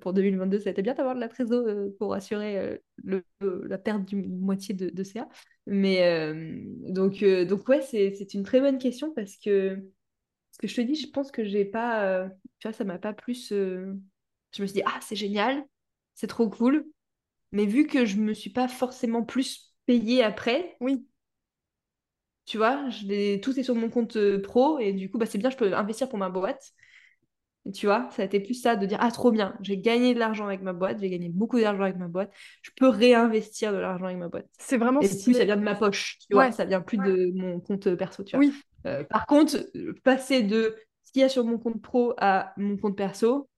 [0.00, 4.04] pour 2022, ça a été bien d'avoir de la trésorerie pour assurer le, la perte
[4.04, 5.28] du moitié de, de CA.
[5.66, 6.32] Mais
[6.88, 9.82] donc, donc, ouais, c'est une très bonne question parce que
[10.58, 12.28] que je te dis, je pense que j'ai pas, euh,
[12.60, 13.52] tu vois, ça m'a pas plus.
[13.52, 13.94] Euh,
[14.54, 15.64] je me suis dit, ah, c'est génial,
[16.14, 16.86] c'est trop cool.
[17.52, 21.06] Mais vu que je me suis pas forcément plus payée après, oui.
[22.46, 25.36] Tu vois, je tout est sur mon compte euh, pro et du coup, bah, c'est
[25.38, 26.72] bien, je peux investir pour ma boîte.
[27.72, 30.18] Tu vois, ça a été plus ça de dire, ah, trop bien, j'ai gagné de
[30.18, 33.78] l'argent avec ma boîte, j'ai gagné beaucoup d'argent avec ma boîte, je peux réinvestir de
[33.78, 34.46] l'argent avec ma boîte.
[34.58, 37.32] C'est vraiment Et plus, ça vient de ma poche, tu vois, ça vient plus de
[37.34, 38.44] mon compte perso, tu vois.
[38.44, 38.54] Oui.
[38.86, 39.56] Euh, par contre,
[40.04, 43.48] passer de ce qu'il y a sur mon compte pro à mon compte perso,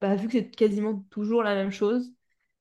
[0.00, 2.12] bah, vu que c'est quasiment toujours la même chose,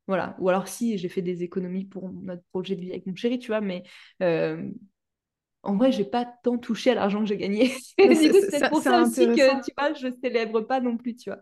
[0.08, 0.36] voilà.
[0.40, 3.40] Ou alors si j'ai fait des économies pour notre projet de vie avec mon chéri,
[3.40, 3.84] tu vois, mais
[4.24, 4.70] euh,
[5.64, 7.74] en vrai, j'ai pas tant touché à l'argent que j'ai gagné.
[8.00, 11.40] c'est pour ça aussi que, tu vois, je célèbre pas non plus, tu vois.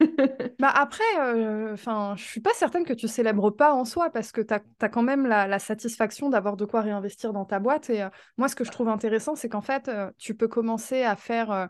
[0.60, 4.30] bah après, euh, enfin, je suis pas certaine que tu célèbres pas en soi parce
[4.30, 7.90] que tu as, quand même la, satisfaction d'avoir de quoi réinvestir dans ta boîte.
[7.90, 11.02] Et euh, moi, ce que je trouve intéressant, c'est qu'en fait, euh, tu peux commencer
[11.02, 11.68] à faire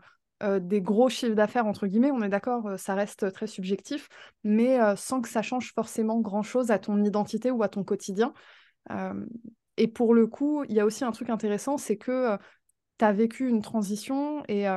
[0.61, 2.11] des gros chiffres d'affaires, entre guillemets.
[2.11, 4.07] On est d'accord, ça reste très subjectif,
[4.45, 8.33] mais sans que ça change forcément grand-chose à ton identité ou à ton quotidien.
[9.79, 12.37] Et pour le coup, il y a aussi un truc intéressant, c'est que
[12.99, 14.67] tu as vécu une transition et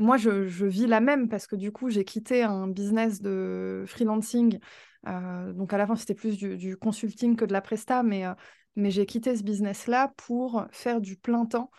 [0.00, 0.30] moi, je,
[0.64, 4.58] vis la même parce que du coup, j'ai quitté un business de freelancing.
[5.06, 8.32] Euh, donc à la fin, c'était plus du, consulting que de la presta, mais euh,
[8.76, 11.70] mais j'ai quitté ce business-là pour faire du plein temps.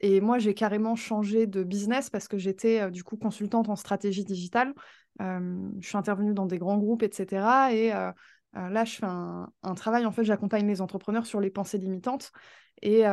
[0.00, 4.24] et moi, j'ai carrément changé de business parce que j'étais du coup consultante en stratégie
[4.24, 4.72] digitale.
[5.20, 7.74] je suis intervenue dans des grands groupes, etc.
[7.74, 7.92] Et
[8.54, 12.32] là, je fais un, travail, en fait, j'accompagne les entrepreneurs sur les pensées limitantes.
[12.82, 13.04] Et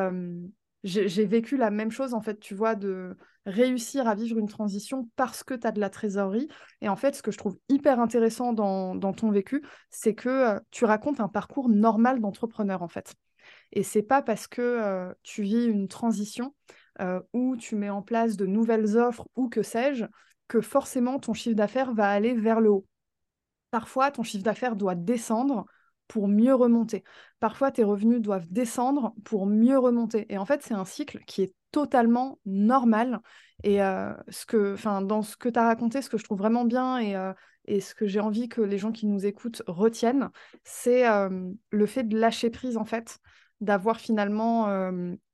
[0.84, 5.10] j'ai vécu la même chose, en fait, tu vois, de réussir à vivre une transition
[5.15, 6.47] parce que tu as de la trésorerie.
[6.82, 10.60] Et en fait, ce que je trouve hyper intéressant dans, ton vécu, c'est que euh,
[10.71, 13.15] tu racontes un parcours normal d'entrepreneur, en fait.
[13.71, 16.56] Et c'est pas parce que euh, tu vis une transition
[17.02, 20.06] euh, ou tu mets en place de nouvelles offres ou que sais-je,
[20.47, 22.86] que forcément ton chiffre d'affaires va aller vers le haut.
[23.71, 25.65] Parfois, ton chiffre d'affaires doit descendre
[26.10, 27.03] pour mieux remonter.
[27.39, 30.25] Parfois, tes revenus doivent descendre pour mieux remonter.
[30.29, 33.21] Et en fait, c'est un cycle qui est totalement normal.
[33.63, 36.65] Et euh, ce que, dans ce que tu as raconté, ce que je trouve vraiment
[36.65, 37.32] bien et, euh,
[37.65, 40.29] et ce que j'ai envie que les gens qui nous écoutent retiennent,
[40.63, 43.19] c'est euh, le fait de lâcher prise, en fait,
[43.62, 44.91] d'avoir finalement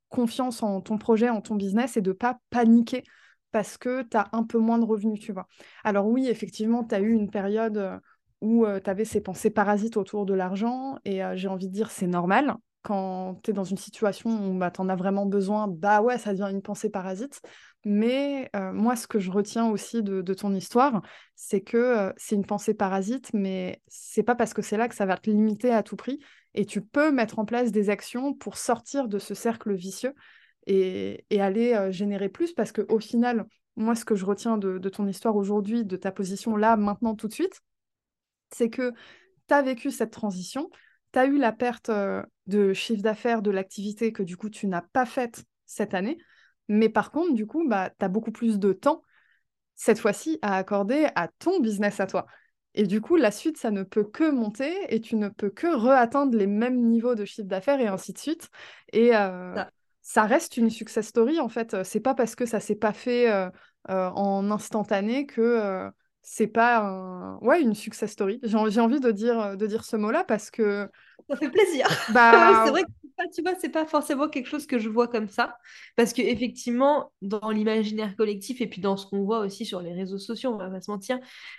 [0.08, 3.02] confiance en ton projet, en ton business et de pas paniquer
[3.50, 5.46] parce que tu as un peu moins de revenus, tu vois.
[5.84, 8.00] Alors oui, effectivement, tu as eu une période
[8.40, 10.98] où tu avais ces pensées parasites autour de l'argent.
[11.04, 12.54] Et j'ai envie de dire, c'est normal.
[12.82, 16.18] Quand tu es dans une situation où bah, tu en as vraiment besoin, bah ouais,
[16.18, 17.40] ça devient une pensée parasite.
[17.84, 21.02] Mais moi, ce que je retiens aussi de, ton histoire,
[21.34, 25.06] c'est que c'est une pensée parasite, mais c'est pas parce que c'est là que ça
[25.06, 26.20] va te limiter à tout prix.
[26.54, 30.14] Et tu peux mettre en place des actions pour sortir de ce cercle vicieux
[30.66, 33.46] et, aller générer plus, parce qu'au final,
[33.76, 37.28] moi, ce que je retiens de ton histoire aujourd'hui, de ta position là, maintenant, tout
[37.28, 37.62] de suite,
[38.52, 38.92] c'est que
[39.48, 40.70] tu as vécu cette transition,
[41.12, 41.90] tu as eu la perte
[42.46, 46.18] de chiffre d'affaires de l'activité que du coup tu n'as pas faite cette année,
[46.68, 49.02] mais par contre, du coup, bah, tu as beaucoup plus de temps
[49.74, 52.26] cette fois-ci à accorder à ton business à toi.
[52.74, 55.66] Et du coup, la suite, ça ne peut que monter et tu ne peux que
[55.66, 58.50] re-atteindre les mêmes niveaux de chiffre d'affaires et ainsi de suite.
[58.92, 59.12] Et
[60.02, 60.24] ça.
[60.24, 61.82] reste une success story, en fait.
[61.84, 63.32] C'est pas parce que ça s'est pas fait
[63.88, 65.88] en instantané que
[66.28, 68.40] c'est pas ouais, une success story.
[68.42, 70.90] J'ai envie de dire, de dire ce mot-là parce que.
[71.28, 71.86] Ça fait plaisir.
[72.12, 72.62] Bah...
[72.64, 72.88] c'est vrai que
[73.34, 75.56] tu vois, c'est pas forcément quelque chose que je vois comme ça.
[75.96, 79.92] Parce que effectivement, dans l'imaginaire collectif et puis dans ce qu'on voit aussi sur les
[79.92, 81.18] réseaux sociaux, on va pas se mentir,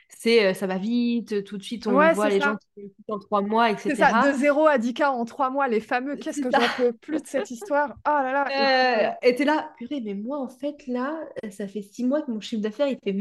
[0.09, 3.41] c'est euh, ça va vite, tout de suite on voit les gens qui en trois
[3.41, 3.89] mois, etc.
[3.89, 6.15] C'est ça, de 0 à 10K en trois mois, les fameux.
[6.15, 7.95] Qu'est-ce que j'en peux plus de cette histoire?
[8.07, 9.09] Oh là là.
[9.09, 12.31] Euh, et t'es là, purée, mais moi en fait là, ça fait six mois que
[12.31, 13.15] mon chiffre d'affaires il fait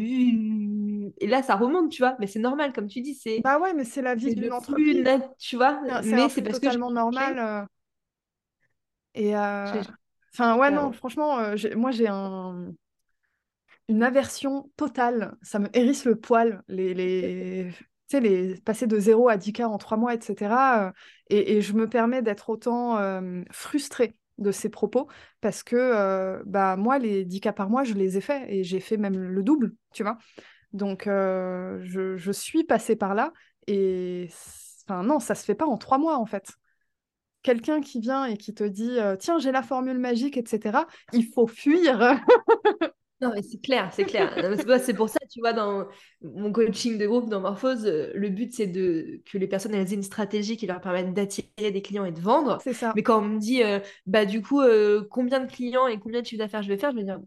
[1.19, 2.17] et là ça remonte, tu vois.
[2.19, 3.41] Mais c'est normal, comme tu dis, c'est.
[3.41, 5.05] Bah ouais, mais c'est la vie d'une entreprise.
[5.39, 5.81] Tu vois.
[6.05, 7.39] Mais c'est parce que normal.
[7.39, 7.65] Euh.
[9.15, 9.83] Et euh,
[10.33, 12.73] enfin ouais non, franchement, euh, moi j'ai un
[13.89, 15.37] une aversion totale.
[15.43, 16.63] Ça me hérisse le poil.
[16.67, 17.71] Les, les...
[18.09, 18.61] Tu sais, les...
[18.61, 20.93] passer de 0 à 10K en 3 mois, etc.
[21.31, 22.99] et, et, je me permets d'être autant
[23.53, 25.07] frustrée de ces propos
[25.41, 28.97] parce que bah, moi, les 10K par mois, je les ai faits et j'ai fait
[28.97, 30.19] même le double, tu vois.
[30.77, 33.33] Donc, euh, je, suis passée par là
[33.67, 34.29] et
[34.89, 36.53] enfin, non, ça se fait pas en trois mois en fait.
[37.43, 41.27] Quelqu'un qui vient et qui te dit euh, tiens, j'ai la formule magique, etc., il
[41.27, 42.19] faut fuir.
[43.23, 44.31] Non, mais c'est clair, c'est clair.
[44.83, 45.87] c'est pour ça, tu vois, dans
[46.21, 49.91] mon coaching de groupe, dans Morphose, euh, le but, c'est de que les personnes elles
[49.91, 52.59] aient une stratégie qui leur permette d'attirer des clients et de vendre.
[52.63, 52.93] C'est ça.
[52.95, 56.21] Mais quand on me dit, euh, bah, du coup, euh, combien de clients et combien
[56.21, 57.21] de chiffres d'affaires je vais faire, je vais dire,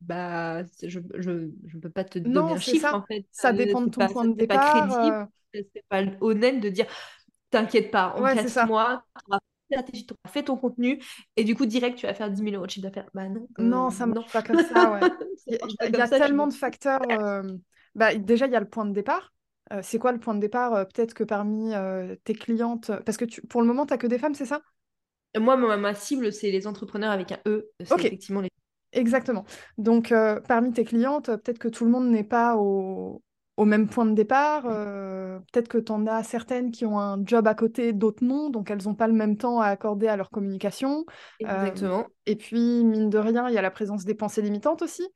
[0.00, 3.24] bah, je ne peux pas te donner un chiffre, en fait.
[3.32, 4.72] Ça dépend de ton point de départ.
[4.72, 6.86] Pas crédible, c'est pas honnête de dire,
[7.50, 9.36] t'inquiète pas, en ouais, 4 mois, tu
[9.72, 11.02] stratégie, tu fait ton contenu
[11.36, 13.08] et du coup, direct, tu vas faire 10 000 euros de chiffre d'affaires.
[13.14, 13.46] Bah non.
[13.58, 14.92] non, ça ne marche pas comme ça.
[14.92, 15.00] Ouais.
[15.46, 17.00] il y a, tellement de facteurs.
[17.10, 17.42] Euh,
[17.94, 19.32] bah, déjà, il y a le point de départ.
[19.72, 21.72] Euh, c'est quoi le point de départ euh, Peut-être que parmi
[22.24, 23.42] tes clientes, parce que tu...
[23.42, 24.60] pour le moment, tu n'as que des femmes, c'est ça?
[25.38, 27.70] Moi, ma, cible, c'est les entrepreneurs avec un E.
[27.80, 28.50] C'est effectivement les
[28.92, 29.46] Exactement.
[29.78, 30.12] Donc,
[30.46, 33.22] parmi tes clientes, peut-être que tout le monde n'est pas au,
[33.56, 34.64] au même point de départ.
[34.66, 38.50] Euh, peut-être que tu en as certaines qui ont un job à côté, d'autres non,
[38.50, 41.04] donc elles n'ont pas le même temps à accorder à leur communication.
[41.44, 42.06] Euh, Exactement.
[42.26, 45.06] et puis, mine de rien, il y a la présence des pensées limitantes aussi.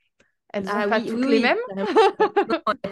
[0.53, 1.57] Elles n'ont ah pas toutes les mêmes.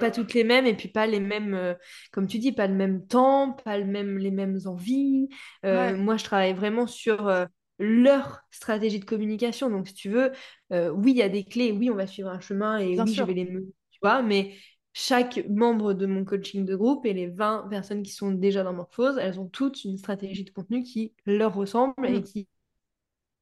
[0.00, 1.74] pas toutes les mêmes, et puis pas les mêmes, euh,
[2.10, 5.28] comme tu dis, pas le même temps, pas le même, les mêmes envies.
[5.62, 7.30] Moi, je travaille vraiment sur
[7.78, 9.70] leur stratégie de communication.
[9.70, 10.32] Donc, si tu veux,
[10.70, 13.22] oui, il y a des clés, oui, on va suivre un chemin, et oui, je
[13.22, 13.46] vais les...
[13.46, 14.52] Tu vois, mais
[14.94, 18.72] chaque membre de mon coaching de groupe et les 20 personnes qui sont déjà dans
[18.72, 22.22] Morphose, elles ont toutes une stratégie de contenu qui leur ressemble et mm.
[22.22, 22.48] qui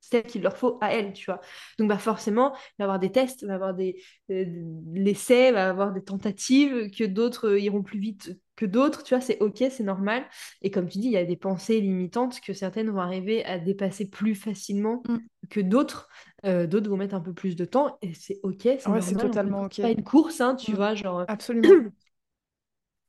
[0.00, 1.40] celle qu'il leur faut à elles, tu vois.
[1.78, 5.48] Donc, bah, forcément, il va y avoir des tests, il va y avoir des, l'essai,
[5.48, 9.20] il va y avoir des tentatives, que d'autres iront plus vite que d'autres, tu vois,
[9.20, 10.24] c'est ok, c'est normal.
[10.60, 13.58] Et comme tu dis, il y a des pensées limitantes que certaines vont arriver à
[13.58, 15.18] dépasser plus facilement mm.
[15.48, 16.08] que d'autres.
[16.44, 19.14] Euh, d'autres vont mettre un peu plus de temps et c'est ok, c'est ouais, c'est
[19.14, 19.80] totalement ok.
[19.80, 20.74] pas une course, hein, tu mm.
[20.74, 21.24] vois, genre.
[21.28, 21.68] Absolument.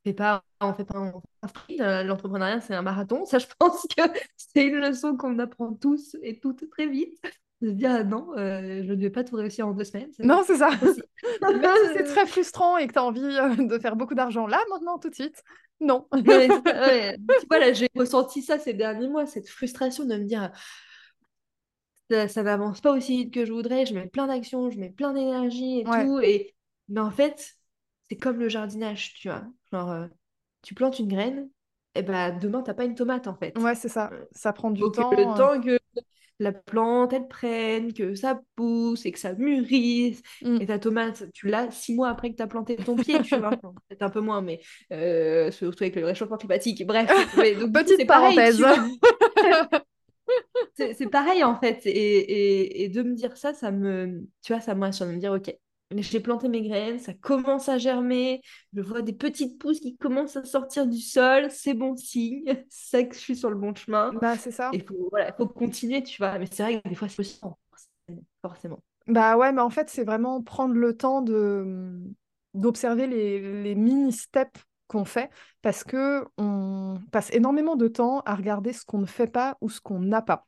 [0.04, 1.12] fait pas, on fait pas un,
[1.80, 3.24] euh, L'entrepreneuriat, c'est un marathon.
[3.24, 4.02] Ça, je pense que
[4.36, 7.18] c'est une leçon qu'on apprend tous et toutes très vite.
[7.60, 10.10] De se dire, ah non, euh, je ne vais pas tout réussir en deux semaines.
[10.18, 10.68] Non, c'est ça.
[11.94, 14.98] c'est très frustrant et que tu as envie euh, de faire beaucoup d'argent là, maintenant,
[14.98, 15.42] tout de suite.
[15.80, 16.06] Non.
[16.12, 20.50] ouais, tu vois, là, j'ai ressenti ça ces derniers mois, cette frustration de me dire,
[22.28, 23.86] ça, n'avance pas aussi vite que je voudrais.
[23.86, 26.20] Je mets plein d'actions, je mets plein d'énergie et tout.
[26.20, 26.54] Et...
[26.88, 27.56] Mais en fait,
[28.08, 29.44] c'est comme le jardinage, tu vois.
[29.72, 30.06] Genre, euh,
[30.62, 31.48] tu plantes une graine,
[31.94, 33.56] et ben demain, t'as pas une tomate en fait.
[33.58, 34.10] Ouais, c'est ça.
[34.12, 35.10] Euh, ça prend du temps.
[35.10, 35.34] le euh.
[35.34, 35.78] temps que
[36.40, 40.20] la plante, elle prenne, que ça pousse et que ça mûrisse.
[40.42, 40.60] Mm.
[40.60, 43.36] Et ta tomate, tu l'as six mois après que tu as planté ton pied, tu
[43.36, 43.50] vois.
[43.88, 44.60] Peut-être un peu moins, mais
[45.52, 46.84] surtout avec le réchauffement climatique.
[46.86, 47.08] Bref,
[47.60, 48.62] donc, Petite parenthèse.
[50.74, 51.86] c'est pareil en fait.
[51.86, 55.12] Et, et, et, de me dire ça, ça me, tu vois, ça me rassure de
[55.12, 55.54] me dire, ok,
[55.96, 58.42] j'ai planté mes graines, ça commence à germer,
[58.72, 63.08] je vois des petites pousses qui commencent à sortir du sol, c'est bon signe, c'est
[63.08, 64.12] que je suis sur le bon chemin.
[64.12, 64.70] Bah, c'est ça.
[64.72, 66.38] Il faut, voilà, faut continuer, tu vois.
[66.38, 67.40] Mais c'est vrai que des fois, c'est
[68.42, 68.82] forcément.
[69.06, 72.00] Bah ouais, mais en fait, c'est vraiment prendre le temps de
[72.54, 75.30] d'observer les, les mini-steps qu'on fait
[75.60, 79.68] parce que on passe énormément de temps à regarder ce qu'on ne fait pas ou
[79.68, 80.46] ce qu'on n'a pas.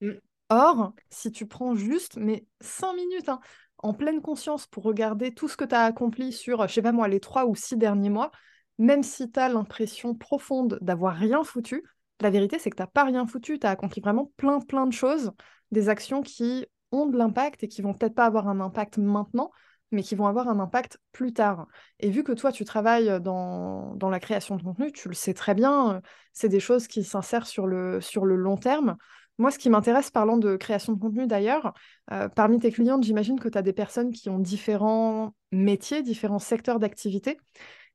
[0.00, 0.12] Mm.
[0.50, 3.40] Or, si tu prends juste, mais cinq minutes, hein,
[3.78, 6.92] en pleine conscience pour regarder tout ce que tu as accompli sur, je sais pas
[6.92, 8.30] moi, les trois ou six derniers mois,
[8.78, 11.84] même si tu as l'impression profonde d'avoir rien foutu,
[12.20, 13.58] la vérité, c'est que tu n'as pas rien foutu.
[13.58, 15.32] Tu as accompli vraiment plein, plein de choses,
[15.70, 19.50] des actions qui ont de l'impact et qui vont peut-être pas avoir un impact maintenant,
[19.90, 21.66] mais qui vont avoir un impact plus tard.
[22.00, 25.34] Et vu que toi, tu travailles dans, dans la création de contenu, tu le sais
[25.34, 26.00] très bien,
[26.32, 28.96] c'est des choses qui s'insèrent sur le, long terme.
[29.38, 31.74] Moi, ce qui m'intéresse, parlant de création de contenu d'ailleurs,
[32.12, 36.38] euh, parmi tes clientes, j'imagine que tu as des personnes qui ont différents métiers, différents
[36.38, 37.38] secteurs d'activité.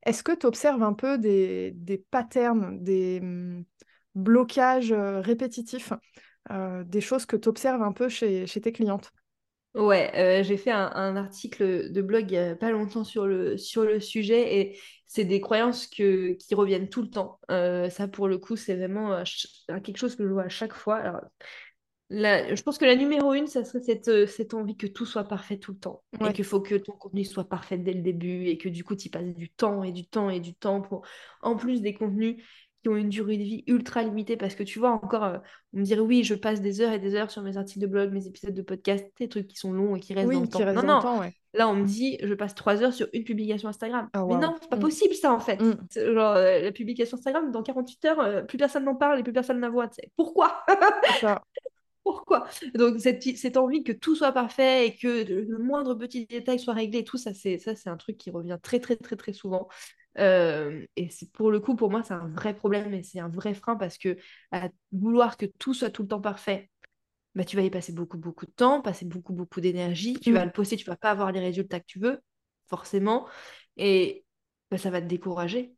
[0.04, 3.64] Est-ce que tu observes un peu des, patterns, des hum,
[4.14, 5.92] blocages euh, répétitifs,
[6.50, 9.12] euh, des choses que tu observes un peu chez tes clientes?
[9.74, 13.56] Ouais, euh, j'ai fait un, article de blog il n'y a pas longtemps sur le,
[13.56, 17.38] sur le sujet et c'est des croyances que, qui reviennent tout le temps.
[17.52, 19.22] Euh, ça, pour le coup, c'est vraiment euh,
[19.84, 20.96] quelque chose que je vois à chaque fois.
[20.96, 21.20] Alors,
[22.10, 25.58] je pense que la numéro une, ça serait cette, cette envie que tout soit parfait
[25.58, 28.58] tout le temps et qu'il faut que ton contenu soit parfait dès le début et
[28.58, 31.06] que du coup, tu passes du temps et du temps et du temps pour,
[31.42, 32.42] en plus des contenus
[32.82, 35.38] qui ont une durée de vie ultra limitée parce que tu vois encore euh,
[35.74, 37.86] on me dirait oui je passe des heures et des heures sur mes articles de
[37.86, 40.48] blog mes épisodes de podcast des trucs qui sont longs et qui restent dans le
[40.48, 40.72] temps.
[40.72, 41.30] non, non.
[41.52, 44.08] là on me dit je passe trois heures sur une publication Instagram.
[44.12, 44.80] Ah, mais non c'est pas mm.
[44.80, 45.60] possible ça en fait.
[45.60, 46.14] Mm.
[46.14, 49.32] genre euh, la publication Instagram dans 48 heures euh, plus personne n'en parle et plus
[49.32, 50.64] personne voit pourquoi?
[52.02, 52.46] Pourquoi?
[52.74, 56.72] Donc cette, cette, envie que tout soit parfait et que le moindre petit détail soit
[56.72, 59.68] réglé, tout ça c'est ça c'est un truc qui revient très très très très souvent.
[60.18, 63.28] Euh, et c'est pour le coup, pour moi, c'est un vrai problème et c'est un
[63.28, 64.16] vrai frein parce que
[64.52, 66.70] à vouloir que tout soit tout le temps parfait,
[67.34, 70.14] bah, tu vas y passer beaucoup, beaucoup de temps, passer beaucoup, beaucoup d'énergie.
[70.20, 70.46] Tu vas mm.
[70.46, 72.20] le poster, tu vas pas avoir les résultats que tu veux,
[72.68, 73.28] forcément.
[73.76, 74.24] Et
[74.70, 75.74] bah, ça va te décourager.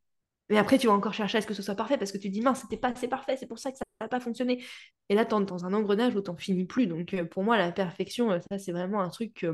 [0.48, 2.28] Mais après, tu vas encore chercher à ce que ce soit parfait parce que tu
[2.28, 4.64] dis, mince, c'était pas assez parfait, c'est pour ça que ça n'a pas fonctionné.
[5.08, 6.86] Et là, tu dans un engrenage où t'en finis plus.
[6.86, 9.46] Donc, euh, pour moi, la perfection, euh, ça, c'est vraiment un truc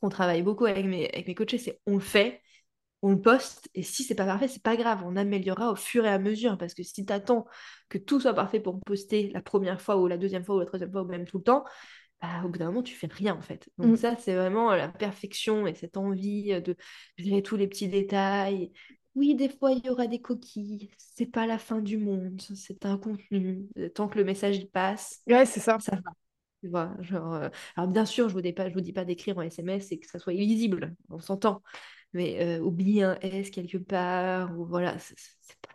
[0.00, 2.42] qu'on travaille beaucoup avec mes, avec mes coachés, c'est on le fait
[3.04, 6.06] on le poste, et si c'est pas parfait, c'est pas grave, on améliorera au fur
[6.06, 7.44] et à mesure, parce que si tu attends
[7.90, 10.64] que tout soit parfait pour poster la première fois, ou la deuxième fois, ou la
[10.64, 11.64] troisième fois, ou même tout le temps,
[12.22, 13.68] bah, au bout d'un moment, tu fais rien, en fait.
[13.76, 13.96] Donc mm.
[13.96, 16.76] ça, c'est vraiment la perfection et cette envie de
[17.18, 18.72] gérer tous les petits détails.
[19.14, 22.86] Oui, des fois, il y aura des coquilles, c'est pas la fin du monde, c'est
[22.86, 25.78] un contenu, tant que le message y passe, ouais, c'est ça.
[25.78, 26.12] ça va.
[26.62, 29.04] Tu vois, genre, euh, Alors bien sûr, je ne vous, pas, je vous dis pas
[29.04, 31.60] d'écrire en SMS et que ça soit illisible, on s'entend
[32.14, 35.16] mais euh, oublier un S quelque part, ou voilà, c'est
[35.60, 35.74] pas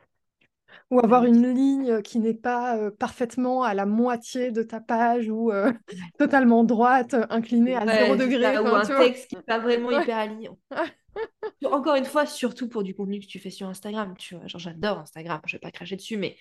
[0.91, 5.29] ou avoir une ligne qui n'est pas euh, parfaitement à la moitié de ta page
[5.29, 5.71] ou euh,
[6.17, 8.58] totalement droite, inclinée à 0 degré.
[8.58, 10.50] ou un texte qui n'est pas vraiment hyper aligné.
[11.65, 14.15] Encore une fois, surtout pour du contenu que tu fais sur Instagram.
[14.17, 16.35] Tu vois, genre j'adore Instagram, je vais pas cracher dessus, mais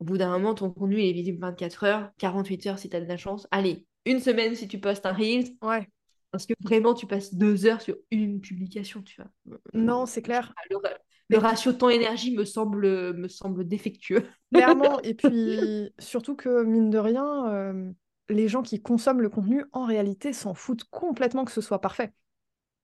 [0.00, 3.00] au bout d'un moment, ton contenu est visible 24 heures, 48 heures si tu as
[3.00, 3.46] de la chance.
[3.50, 5.50] Allez, une semaine si tu postes un Reels.
[5.62, 5.86] Ouais.
[6.30, 9.58] Parce que vraiment, tu passes deux heures sur une publication, tu vois.
[9.72, 10.54] Non, c'est clair.
[11.30, 14.26] Le, ratio temps-énergie me semble, me semble défectueux.
[14.52, 17.90] Clairement, et puis surtout que, mine de rien, euh,
[18.28, 22.12] les gens qui consomment le contenu, en réalité, s'en foutent complètement que ce soit parfait.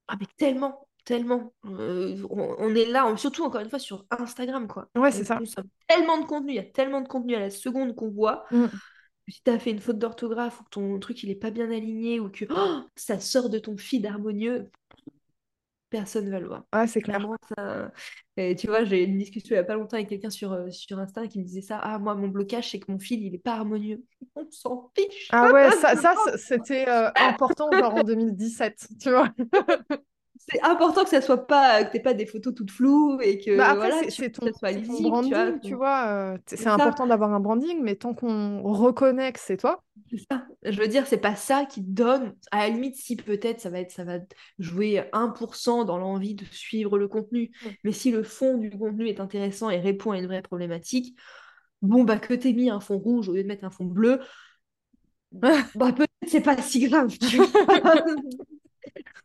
[0.07, 1.53] Ah, mais tellement, tellement.
[1.65, 4.89] Euh, on, est là, surtout encore une fois sur Instagram, quoi.
[4.95, 5.39] Ouais, c'est ça.
[5.87, 8.45] tellement de contenu, il y a tellement de contenu à la seconde qu'on voit.
[8.51, 8.65] Mm.
[9.27, 11.71] Si tu as fait une faute d'orthographe ou que ton truc il est pas bien
[11.71, 14.69] aligné ou que oh, ça sort de ton feed harmonieux,
[15.89, 16.63] personne va le voir.
[16.73, 17.25] Ouais, c'est clair.
[18.37, 20.51] Et tu vois, j'ai eu une discussion il n'y a pas longtemps avec quelqu'un sur,
[20.51, 21.79] euh, sur Insta qui me disait ça.
[21.81, 24.03] Ah, moi, mon blocage, c'est que mon fil, il n'est pas harmonieux.
[24.35, 25.29] On s'en fiche.
[25.31, 29.29] Ah ouais, ça, ça c'était euh, important, genre en 2017, tu vois.
[30.47, 33.57] c'est important que ça soit pas que t'aies pas des photos toutes floues et que
[33.57, 36.07] bah voilà, c'est ton, branding, tu vois.
[36.07, 39.83] Euh, c'est important d'avoir un branding, mais tant qu'on reconnaît que c'est toi.
[40.29, 40.45] Ça.
[40.63, 42.35] Je veux dire, c'est pas ça qui donne.
[42.51, 44.19] À la limite, si peut-être ça va être, ça va
[44.59, 47.51] jouer 1% dans l'envie de suivre le contenu,
[47.83, 51.17] mais si le fond du contenu est intéressant et répond à une vraie problématique,
[51.81, 54.19] bon bah que t'aies mis un fond rouge au lieu de mettre un fond bleu,
[55.31, 57.15] bah peut-être c'est pas si grave.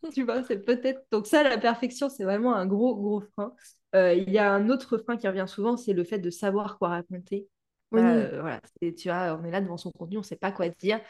[0.15, 1.03] Tu vois c'est peut-être.
[1.11, 3.55] Donc, ça, la perfection, c'est vraiment un gros, gros frein.
[3.95, 6.79] Euh, il y a un autre frein qui revient souvent, c'est le fait de savoir
[6.79, 7.49] quoi raconter.
[7.93, 10.69] Euh, voilà, tu vois, on est là devant son contenu, on ne sait pas quoi
[10.69, 11.01] dire.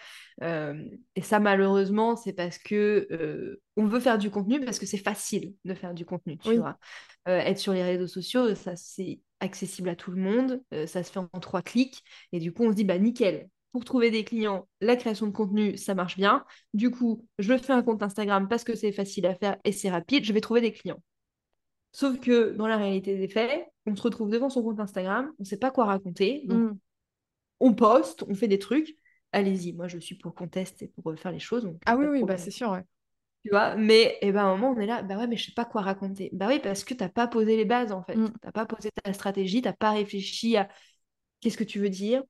[0.43, 0.83] Euh,
[1.15, 5.55] et ça, malheureusement, c'est parce que on veut faire du contenu parce que c'est facile
[5.67, 6.79] de faire du contenu, tu vois.
[7.27, 11.19] être sur les réseaux sociaux, ça c'est accessible à tout le monde, ça se fait
[11.21, 14.69] en trois clics, et du coup, on se dit, bah nickel, pour trouver des clients,
[14.81, 16.45] la création de contenu, ça marche bien.
[16.75, 19.91] Du coup, je fais un compte Instagram parce que c'est facile à faire et c'est
[19.91, 21.01] rapide, je vais trouver des clients.
[21.93, 25.43] Sauf que dans la réalité des faits, on se retrouve devant son compte Instagram, on
[25.43, 26.43] ne sait pas quoi raconter.
[26.47, 26.79] Donc, mm.
[27.61, 28.97] on poste, on fait des trucs.
[29.33, 31.69] Allez-y, moi je suis pour qu'on teste et pour faire les choses.
[31.87, 32.71] ah oui, oui, bah, c'est sûr.
[32.71, 32.85] Ouais.
[33.45, 35.47] Tu vois, mais eh ben, à un moment, on est là, bah ouais, mais je
[35.47, 36.29] sais pas quoi raconter.
[36.33, 38.17] Bah oui, parce que tu n'as pas posé les bases en fait.
[38.17, 38.29] Mm.
[38.29, 40.69] Tu n'as pas posé ta stratégie, tu n'as pas réfléchi à
[41.41, 42.25] qu'est-ce que tu veux dire, euh,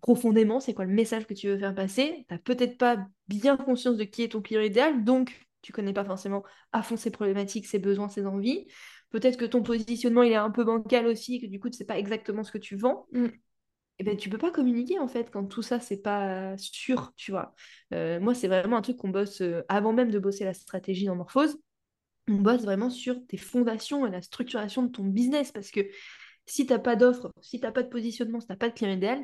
[0.00, 2.24] profondément, c'est quoi le message que tu veux faire passer?
[2.28, 5.92] Tu n'as peut-être pas bien conscience de qui est ton client idéal, donc tu connais
[5.92, 6.42] pas forcément
[6.72, 8.66] à fond ses problématiques, ses besoins, ses envies.
[9.10, 11.84] Peut-être que ton positionnement il est un peu bancal aussi, que du coup tu sais
[11.84, 13.06] pas exactement ce que tu vends.
[13.12, 13.26] Mm.
[13.26, 13.30] Et
[13.98, 17.30] eh ben tu peux pas communiquer en fait quand tout ça c'est pas sûr, tu
[17.30, 17.54] vois.
[17.92, 21.10] Euh, moi c'est vraiment un truc qu'on bosse euh, avant même de bosser la stratégie
[21.10, 21.58] en morphose.
[22.26, 25.80] On bosse vraiment sur tes fondations et la structuration de ton business parce que
[26.46, 28.68] si tu n'as pas d'offre, si tu n'as pas de positionnement, si tu n'as pas
[28.68, 29.22] de client idéal,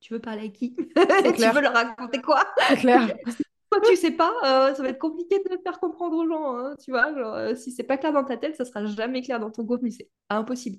[0.00, 0.74] tu veux parler à qui?
[0.96, 2.44] Tu veux leur raconter quoi?
[2.68, 3.14] C'est clair.
[3.70, 6.56] Toi, tu sais pas, euh, ça va être compliqué de faire comprendre aux gens.
[6.56, 9.22] Hein, tu vois, genre, euh, si c'est pas clair dans ta tête, ça sera jamais
[9.22, 9.92] clair dans ton contenu.
[9.92, 10.78] C'est impossible.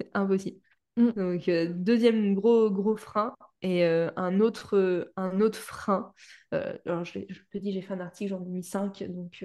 [0.00, 0.58] C'est impossible.
[0.96, 1.10] Mm.
[1.10, 3.34] Donc, euh, deuxième gros, gros frein.
[3.60, 6.12] Et un, autre, un autre frein.
[6.52, 9.04] alors, je, je te dis, j'ai fait un article, j'en ai mis 5.
[9.04, 9.44] Donc,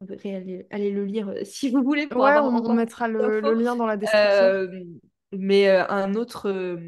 [0.00, 2.06] vous pouvez aller, le lire euh, si vous voulez.
[2.06, 4.44] Pour ouais, on, mettra le, lien dans la description.
[4.44, 4.68] Euh,
[5.32, 6.78] mais euh, un, autre,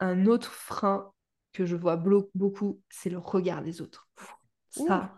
[0.00, 1.10] un autre frein
[1.52, 4.08] que je vois beaucoup, c'est le regard des autres.
[4.70, 5.12] Ça,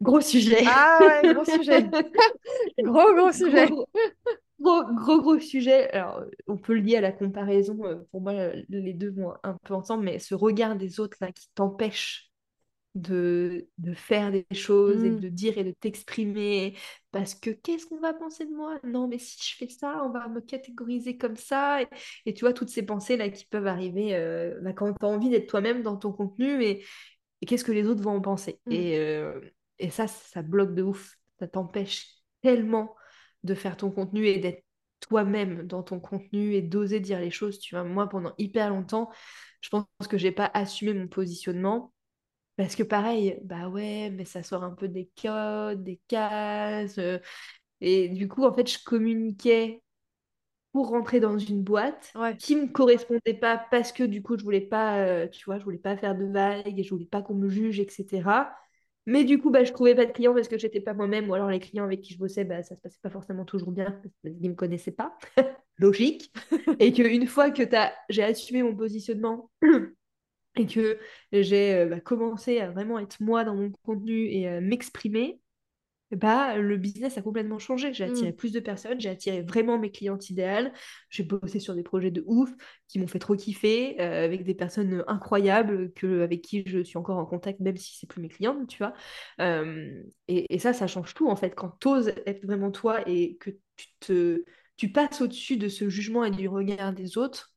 [0.00, 0.64] gros sujet.
[0.66, 1.82] Ah ouais, gros sujet.
[2.78, 3.68] gros, gros sujet.
[4.60, 5.90] Gros, gros, gros, sujet.
[5.90, 7.76] Alors, on peut le lier à la comparaison.
[8.10, 8.32] Pour moi,
[8.68, 12.31] les deux vont un peu ensemble, mais ce regard des autres là qui t'empêche
[12.94, 15.20] de, de faire des choses et mmh.
[15.20, 16.76] de dire et de t'exprimer
[17.10, 18.78] parce que qu'est-ce qu'on va penser de moi?
[18.84, 21.80] Non, mais si je fais ça, on va me catégoriser comme ça.
[22.26, 25.30] Et, tu vois, toutes ces pensées-là qui peuvent arriver euh, bah, quand tu as envie
[25.30, 26.84] d'être toi-même dans ton contenu et,
[27.46, 28.60] qu'est-ce que les autres vont en penser?
[28.66, 28.72] Mmh.
[28.72, 29.40] et, euh,
[29.78, 31.16] et ça, ça bloque de ouf.
[31.38, 32.06] Ça t'empêche
[32.42, 32.94] tellement
[33.42, 34.64] de faire ton contenu et d'être
[35.00, 37.58] toi-même dans ton contenu et d'oser dire les choses.
[37.58, 39.10] Tu vois, moi, pendant hyper longtemps,
[39.60, 41.92] je pense que j'ai pas assumé mon positionnement
[42.56, 46.98] parce que pareil, bah ouais, mais ça sort un peu des codes, des cases.
[46.98, 47.18] Euh,
[47.80, 49.82] et du coup, en fait, je communiquais
[50.72, 54.60] pour rentrer dans une boîte qui me correspondait pas parce que du coup, je voulais
[54.62, 57.34] pas, euh, tu vois, je voulais pas faire de vagues et je voulais pas qu'on
[57.34, 58.54] me juge, etc.
[59.06, 61.34] Mais du coup, bah, je trouvais pas de clients parce que j'étais pas moi-même, ou
[61.34, 63.90] alors les clients avec qui je bossais, bah, ça se passait pas forcément toujours bien
[63.90, 65.16] parce qu'ils me connaissaient pas.
[65.78, 66.32] Logique.
[66.78, 67.62] et qu'une fois que
[68.08, 69.50] j'ai assumé mon positionnement
[70.56, 70.98] et que
[71.32, 75.40] j'ai euh, bah, commencé à vraiment être moi dans mon contenu et à m'exprimer,
[76.10, 77.94] bah, le business a complètement changé.
[77.94, 78.36] J'ai attiré mmh.
[78.36, 80.74] plus de personnes, j'ai attiré vraiment mes clientes idéales.
[81.08, 82.50] J'ai bossé sur des projets de ouf
[82.86, 86.98] qui m'ont fait trop kiffer, euh, avec des personnes incroyables que, avec qui je suis
[86.98, 88.92] encore en contact, même si c'est plus mes clientes, tu vois.
[90.28, 91.54] et, et, ça, ça change tout en fait.
[91.54, 94.44] Quand tu oses être vraiment toi et que tu, te,
[94.76, 97.51] tu passes au-dessus de ce jugement et du regard des autres,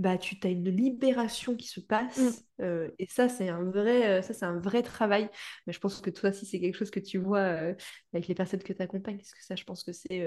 [0.00, 2.18] bah, tu as une libération qui se passe.
[2.18, 2.62] Mm.
[2.62, 5.28] Euh, et ça, c'est un vrai, euh, ça, c'est un vrai travail.
[5.66, 7.74] Mais je pense que toi aussi, c'est quelque chose que tu vois euh,
[8.14, 9.18] avec les personnes que tu accompagnes.
[9.18, 10.26] Parce que ça, je pense que c'est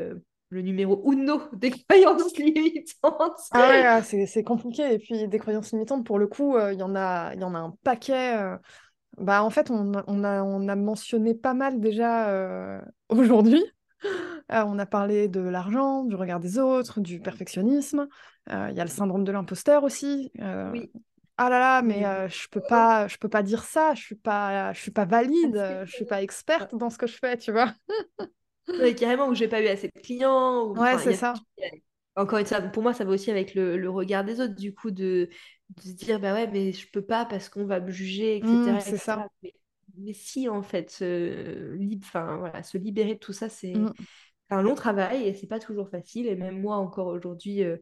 [0.50, 3.40] le numéro uno des croyances limitantes.
[3.50, 4.94] Ah ouais, ah, c'est compliqué.
[4.94, 7.60] Et puis des croyances limitantes, pour le coup, il y en a, y en a
[7.60, 8.38] un paquet.
[9.18, 13.64] Bah, en fait, on, on, a, on a mentionné pas mal déjà aujourd'hui.
[14.50, 18.08] On a parlé de l'argent, du regard des autres, du perfectionnisme.
[18.50, 20.32] Il y a le syndrome de l'imposteur aussi.
[20.72, 20.92] Oui.
[21.38, 23.94] Ah là là, mais je peux pas, je peux pas dire ça.
[23.96, 25.56] Je suis pas, je suis pas valide.
[25.86, 27.74] Je suis pas experte dans ce que je fais, tu vois.
[28.98, 30.74] carrément, où j'ai pas eu assez de clients.
[30.74, 31.34] ouais, c'est ça.
[32.16, 34.92] Encore une fois, pour moi, ça va aussi avec le, regard des autres, du coup,
[34.92, 35.30] de,
[35.82, 38.52] se dire, bah ouais, mais je peux pas parce qu'on va me juger, etc.
[38.52, 39.28] Mmh, c'est ça.
[39.42, 39.54] Mais,
[40.14, 43.94] si, en fait, se, enfin, voilà, se libérer de tout ça, c'est mmh.
[44.50, 46.28] un long travail et c'est pas toujours facile.
[46.28, 47.78] Et même moi, encore aujourd'hui, euh,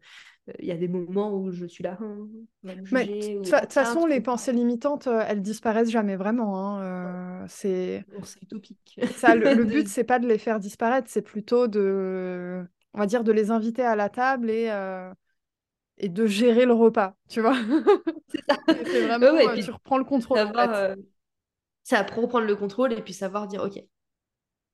[0.59, 1.97] il y a des moments où je suis là.
[2.01, 2.27] Hein,
[2.63, 6.57] mais de toute façon, les pensées limitantes, euh, elles disparaissent jamais vraiment.
[6.57, 8.05] Hein, euh, c'est
[8.41, 8.99] utopique.
[9.15, 13.23] Ça, le, but, c'est pas de les faire disparaître, c'est plutôt de, on va dire,
[13.23, 15.11] de les inviter à la table et, euh,
[15.97, 17.55] et de gérer le repas, tu vois?
[18.27, 18.41] c'est
[19.07, 20.39] vraiment, tu reprends le contrôle.
[21.83, 23.83] C'est à reprendre le contrôle et puis savoir dire, ok.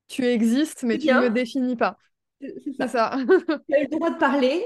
[0.07, 1.97] Tu existes, mais tu ne me définis pas.
[2.41, 3.17] C'est ça.
[3.17, 4.63] tu as le droit de parler,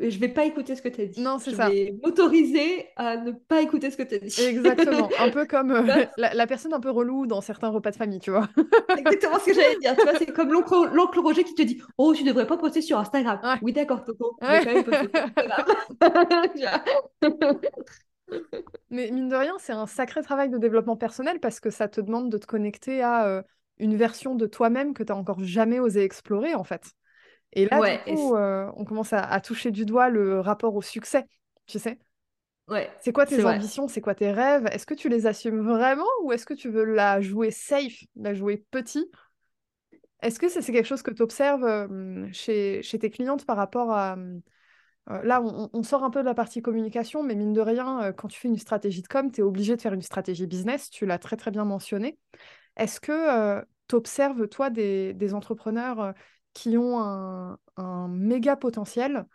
[0.00, 1.20] je vais pas écouter ce que tu as dit.
[1.20, 1.68] Non, c'est ça.
[1.68, 4.40] Je vais m'autoriser à ne pas écouter ce que tu as dit.
[4.40, 5.08] Exactement.
[5.18, 8.30] Un peu comme euh, la, personne un peu relou dans certains repas de famille, tu
[8.30, 8.48] vois.
[8.96, 9.96] Exactement ce que j'allais dire.
[9.96, 12.98] Tu vois, c'est comme l'oncle Roger qui te dit Oh, tu devrais pas poster sur
[12.98, 13.38] Instagram.
[13.62, 14.36] Oui, d'accord, Toto.
[14.40, 14.62] Ouais.
[14.64, 15.66] quand même poster sur Instagram.
[18.90, 22.00] Mais mine de rien, c'est un sacré travail de développement personnel parce que ça te
[22.00, 23.42] demande de te connecter à euh,
[23.78, 26.92] une version de toi-même que tu n'as encore jamais osé explorer, en fait.
[27.54, 31.26] Et là, du coup, euh, on commence à, toucher du doigt le rapport au succès,
[31.66, 31.98] tu sais.
[32.68, 34.66] Ouais, c'est quoi tes ambitions, c'est quoi tes rêves?
[34.72, 38.34] Est-ce que tu les assumes vraiment ou est-ce que tu veux la jouer safe, la
[38.34, 39.10] jouer petit?
[40.22, 43.90] Est-ce que c'est quelque chose que tu observes euh, chez, chez, tes clientes par rapport
[43.90, 44.16] à...
[45.10, 48.28] Euh, là, on, sort un peu de la partie communication, mais mine de rien, quand
[48.28, 51.06] tu fais une stratégie de com, tu es obligé de faire une stratégie business, tu
[51.06, 52.18] l'as très très bien mentionné.
[52.76, 56.14] Est-ce que tu observes, toi, des, entrepreneurs
[56.54, 59.26] qui ont un, méga potentiel,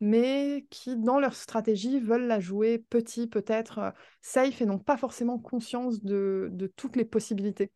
[0.00, 4.96] mais qui, dans leur stratégie, veulent la jouer petit, peut-être euh, safe, et n'ont pas
[4.98, 7.72] forcément conscience de toutes les possibilités?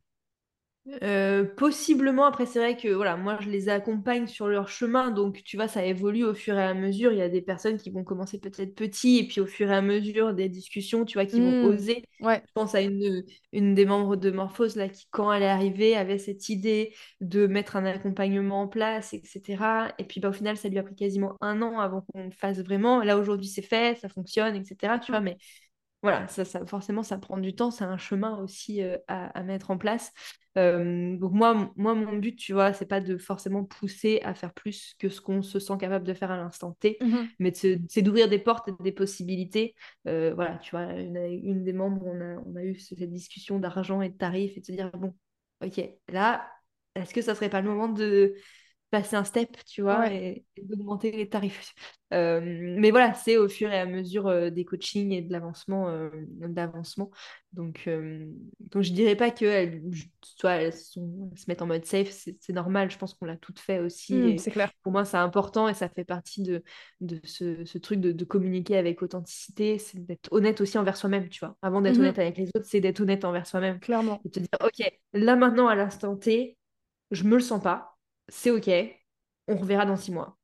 [1.02, 5.42] Euh, possiblement, après, c'est vrai que voilà, moi je les accompagne sur leur chemin, donc
[5.44, 7.12] tu vois, ça évolue au fur et à mesure.
[7.12, 9.74] Il y a des personnes qui vont commencer peut-être petits, et puis au fur et
[9.74, 11.66] à mesure des discussions, tu vois, qui vont mmh.
[11.66, 12.04] oser.
[12.20, 12.42] Ouais.
[12.46, 15.96] Je pense à une, une des membres de Morphose, là, qui, quand elle est arrivée,
[15.96, 19.92] avait cette idée de mettre un accompagnement en place, etc.
[19.98, 22.58] Et puis bah, au final, ça lui a pris quasiment un an avant qu'on fasse
[22.60, 23.02] vraiment.
[23.02, 24.98] Là, aujourd'hui, c'est fait, ça fonctionne, etc.
[24.98, 25.36] Tu vois, mais
[26.02, 29.70] voilà, ça, ça, forcément, ça prend du temps, c'est un chemin aussi euh, à, mettre
[29.72, 30.12] en place.
[30.56, 34.54] Euh, donc moi, moi, mon but, tu vois, c'est pas de forcément pousser à faire
[34.54, 38.02] plus que ce qu'on se sent capable de faire à l'instant T, mmh mais c'est
[38.02, 39.74] d'ouvrir des portes et des possibilités.
[40.06, 44.00] Euh, voilà, tu vois, une, des membres, on a, on a eu cette discussion d'argent
[44.00, 45.14] et de tarifs et de se dire, bon,
[45.64, 46.48] ok, là,
[46.94, 48.34] est-ce que ça serait pas le moment de
[48.90, 51.74] passer un step, tu vois, et, d'augmenter les tarifs.
[52.14, 55.88] Euh, mais voilà, c'est au fur et à mesure euh, des coachings et de l'avancement.
[55.88, 57.10] Euh, d'avancement.
[57.52, 57.88] Donc,
[58.60, 59.82] donc, je dirais pas qu'elles
[60.44, 61.00] elles, se
[61.48, 64.14] mettent en mode safe, c'est normal, je pense qu'on l'a toutes fait aussi.
[64.14, 64.70] Mmh, c'est clair.
[64.82, 66.62] Pour moi, c'est important et ça fait partie de,
[67.00, 71.28] de ce, ce truc de, de, communiquer avec authenticité, c'est d'être honnête aussi envers soi-même,
[71.28, 71.56] tu vois.
[71.62, 73.80] Avant d'être mmh honnête avec les autres, c'est d'être honnête envers soi-même.
[73.80, 74.20] Clairement.
[74.24, 76.56] Et te dire, ok, là maintenant, à l'instant T,
[77.10, 77.97] je me le sens pas
[78.28, 78.70] c'est OK,
[79.48, 80.38] on reverra dans six mois.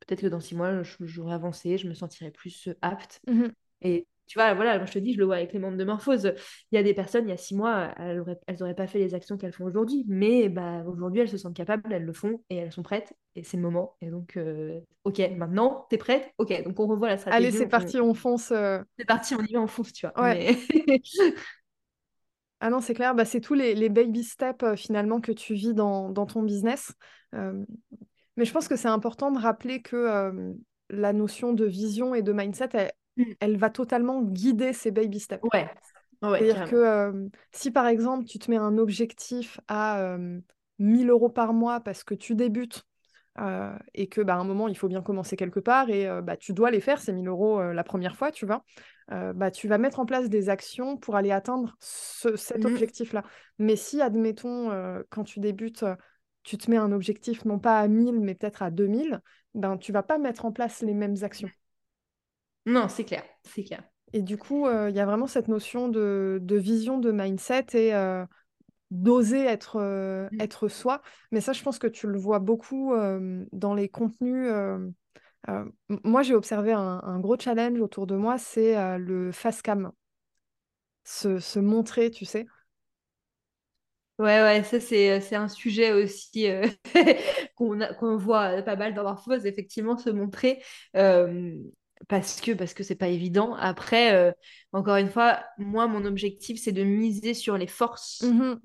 [0.00, 3.20] Peut-être que dans six mois, j'aurai avancé, je me sentirai plus euh, apte.
[3.26, 3.48] Mmh
[3.82, 5.82] Et tu vois, voilà, moi je te dis, je le vois avec les membres de
[5.82, 6.34] Morphose.
[6.70, 8.24] Il y a des personnes, il y a six mois, elles
[8.60, 10.04] n'auraient pas fait les actions qu'elles font aujourd'hui.
[10.06, 13.12] Mais bah, aujourd'hui, elles se sentent capables, elles le font et elles sont prêtes.
[13.34, 13.96] Et c'est le moment.
[14.00, 16.32] Et donc, euh, OK, maintenant, t'es prête?
[16.38, 17.48] OK, donc on revoit la stratégie.
[17.48, 18.52] Allez, c'est parti, on fonce.
[18.52, 18.78] Euh.
[19.00, 20.22] C'est parti, on y va, on fonce, tu vois.
[20.22, 20.56] Ouais.
[22.60, 25.74] Ah non, c'est clair, bah, c'est tous les, baby steps euh, finalement que tu vis
[25.74, 26.92] dans, ton business.
[27.34, 27.64] Euh,
[28.36, 30.52] mais je pense que c'est important de rappeler que euh,
[30.90, 32.92] la notion de vision et de mindset,
[33.40, 33.56] elle, mm.
[33.56, 35.42] va totalement guider ces baby steps.
[35.52, 35.68] Ouais.
[36.22, 40.18] C'est-à-dire que si par exemple tu te mets un objectif à
[40.78, 42.84] 1000 euros par mois parce que tu débutes
[43.38, 46.36] euh, et que bah, un moment, il faut bien commencer quelque part et euh, bah,
[46.36, 48.64] tu dois les faire, ces 1000 euros euh, la première fois, tu vois.
[49.10, 53.24] Bah, tu vas mettre en place des actions pour aller atteindre cet mmh objectif-là.
[53.58, 54.70] Mais si, admettons,
[55.10, 55.84] quand tu débutes,
[56.42, 59.20] tu te mets un objectif non pas à 1000, mais peut-être à 2000,
[59.54, 61.50] ben, tu vas pas mettre en place les mêmes actions.
[62.66, 63.82] Non, c'est clair, c'est clair.
[64.12, 67.92] Et du coup, il y a vraiment cette notion de, de, vision, de mindset et
[68.90, 70.40] d'oser être, euh, Mm.
[70.40, 71.02] être soi.
[71.32, 74.52] Mais ça, je pense que tu le vois beaucoup euh, dans les contenus.
[75.48, 75.64] Euh,
[76.04, 79.92] moi, j'ai observé un, un gros challenge autour de moi, c'est euh, le face cam,
[81.04, 82.46] se, se montrer, tu sais.
[84.18, 86.66] Ouais, ouais, ça c'est un sujet aussi euh,
[87.56, 90.62] qu'on voit pas mal dans Morphose, effectivement, se montrer
[92.08, 93.54] parce que parce que c'est pas évident.
[93.54, 94.34] Après,
[94.72, 98.60] encore une fois, moi, mon objectif, c'est de miser sur les forces Mhm.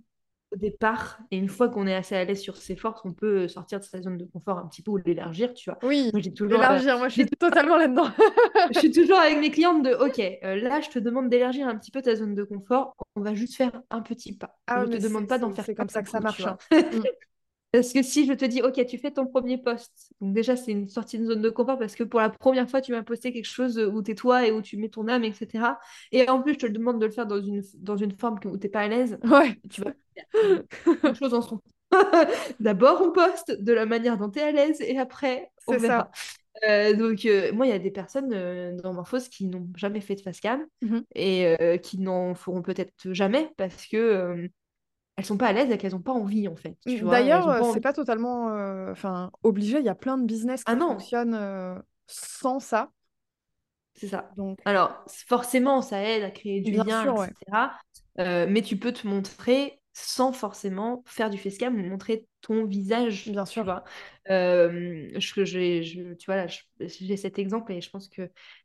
[0.56, 1.20] Au départ.
[1.32, 3.84] Et une fois qu'on est assez à l'aise sur ses forces, on peut sortir de
[3.84, 5.80] sa zone de confort un petit peu ou l'élargir, tu vois.
[5.84, 8.08] Oui, Moi, j'ai toujours, euh, l'élargir, moi, je suis totalement là-dedans.
[8.74, 11.76] je suis toujours avec mes clientes de OK, euh, là, je te demande d'élargir un
[11.78, 12.96] petit peu ta zone de confort.
[13.16, 14.58] On va juste faire un petit pas.
[14.68, 16.46] Ah, Je ouais, te demande pas d'en faire c'est comme ça que ça marche.
[16.46, 16.58] hein.
[17.76, 20.72] Parce que si je te dis, OK, tu fais ton premier post, donc déjà, c'est
[20.72, 23.34] une sortie de zone de confort parce que pour la première fois, tu m'as posté
[23.34, 25.80] quelque chose où tu es toi et où tu mets ton âme, etc.
[26.12, 28.58] Et en plus, je te demande de le faire dans une, dans une forme où
[28.58, 29.94] tu n'es pas à l'aise, Ouais, tu vas
[31.02, 31.62] faire chose en son.
[32.60, 35.80] D'abord, on poste de la manière dont tu es à l'aise et après, on ça.
[35.80, 36.12] verra.
[36.68, 40.02] Euh, donc, euh, moi, il y a des personnes euh, dans Morphose qui n'ont jamais
[40.02, 41.04] fait de facecam Mhm.
[41.14, 44.50] et euh, qui n'en feront peut-être jamais parce que
[45.18, 46.78] elles sont pas à l'aise et qu'elles n'ont pas envie, en fait.
[46.86, 49.80] Elles D'ailleurs, euh, pas c'est pas totalement euh, enfin, obligé.
[49.80, 52.92] Il y a plein de business Ah qui non, fonctionnent euh, sans ça.
[53.94, 54.36] c'est ça.
[54.36, 57.30] Donc, Alors, forcément, ça aide à créer du bien lien, sûr, ouais.
[57.30, 57.74] etc.
[58.20, 63.32] Euh, mais tu peux te montrer sans forcément faire du facecam ou montrer ton visage,
[63.32, 63.84] Bien sûr.
[64.30, 66.48] Euh, je, j'ai- je- tu vois,
[66.80, 68.24] j'ai cet exemple et je pense que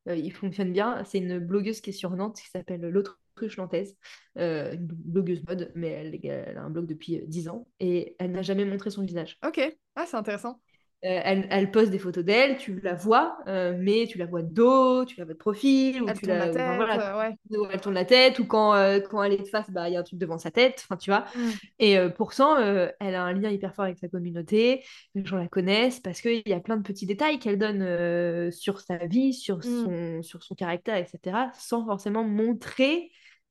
[0.08, 1.04] euh, il fonctionne bien.
[1.04, 3.19] C'est une blogueuse qui est sur Nantes qui s'appelle l'Autruche
[3.58, 3.96] Nantaise,
[4.38, 8.16] euh, une blogueuse mode, mais elle, elle a un blog depuis euh, 10 ans et
[8.18, 9.38] elle n'a jamais montré son visage.
[9.46, 9.60] Ok.
[9.96, 10.60] Ah, c'est intéressant.
[11.02, 14.42] Euh, elle, elle poste des photos d'elle, tu la vois, euh, mais tu la vois
[14.42, 16.76] de dos, tu la vois de profil, ou Elle tu tourne la la, enfin, tête,
[16.76, 17.58] voilà, euh, ouais.
[17.58, 19.94] ou elle tourne la tête, ou quand, euh, quand elle est de face, bah, il
[19.94, 21.24] y a un truc devant sa tête, enfin, tu vois.
[21.34, 21.50] Mm.
[21.78, 25.38] Et euh, pourtant, euh, elle a un lien hyper fort avec sa communauté, les gens
[25.38, 28.98] la connaissent, parce qu'il y a plein de petits détails qu'elle donne euh, sur sa
[28.98, 30.22] vie, sur Mm.
[30.22, 33.10] sur son caractère, etc., sans forcément montrer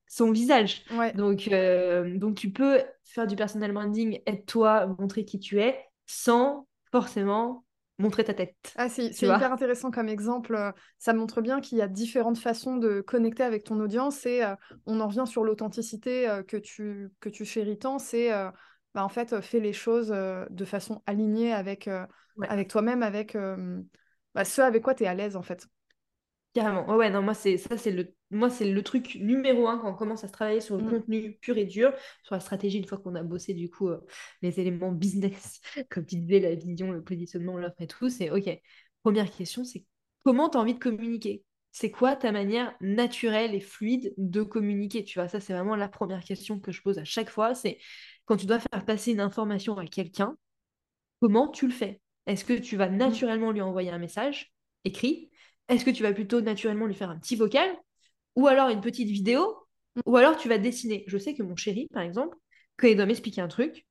[0.10, 0.84] son visage.
[0.90, 1.14] Ouais.
[1.16, 5.80] Donc, euh, donc tu peux faire du personal branding, être toi, montrer qui tu es,
[6.08, 7.64] sans forcément
[7.98, 8.74] montrer ta tête.
[8.76, 10.56] Ah, c'est hyper intéressant comme exemple.
[10.56, 14.44] euh, Ça montre bien qu'il y a différentes façons de connecter avec ton audience et
[14.44, 14.56] euh,
[14.86, 18.00] on en revient sur l'authenticité euh, que tu, que tu chéris tant.
[18.00, 18.50] C'est euh,
[18.94, 21.90] bah, en fait, fais les choses de façon alignée avec,
[22.36, 23.36] Ouais, avec toi-même, avec
[24.34, 25.68] bah, ce avec quoi tu es à l'aise en fait.
[26.54, 26.88] carrément.
[26.90, 29.90] Ouais, ouais, non, moi, c'est ça, c'est le, moi, c'est le truc numéro un quand
[29.92, 30.90] on commence à se travailler sur le Mm.
[30.90, 34.00] contenu pur et dur, sur la stratégie, une fois qu'on a bossé, du coup, euh,
[34.42, 38.50] les éléments business, comme tu disais, la vision, le positionnement, l'offre et tout, c'est OK.
[39.04, 39.86] Première question, c'est
[40.24, 41.44] comment tu as envie de communiquer?
[41.72, 45.04] C'est quoi ta manière naturelle et fluide de communiquer?
[45.04, 47.54] Tu vois, ça, c'est vraiment la première question que je pose à chaque fois.
[47.56, 47.78] C'est
[48.26, 50.36] quand tu dois faire passer une information à quelqu'un,
[51.22, 52.02] comment tu le fais?
[52.28, 52.98] Est-ce que tu vas Mm.
[52.98, 54.54] naturellement lui envoyer un message
[54.86, 55.30] écrit?
[55.68, 57.70] Est-ce que tu vas plutôt naturellement lui faire un petit vocal?
[58.40, 59.56] Ou alors une petite vidéo?
[60.06, 61.04] Ou alors tu vas dessiner?
[61.08, 62.38] Je sais que mon chéri, par exemple,
[62.78, 63.86] quand il doit m'expliquer un truc,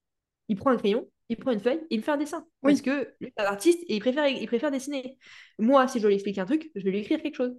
[0.49, 2.47] il prend un crayon, il prend une feuille il me fait un dessin.
[2.63, 5.19] Parce que lui, c'est un artiste et il préfère, il préfère dessiner.
[5.59, 7.57] Moi, si je dois lui expliquer un truc, je vais lui écrire quelque chose.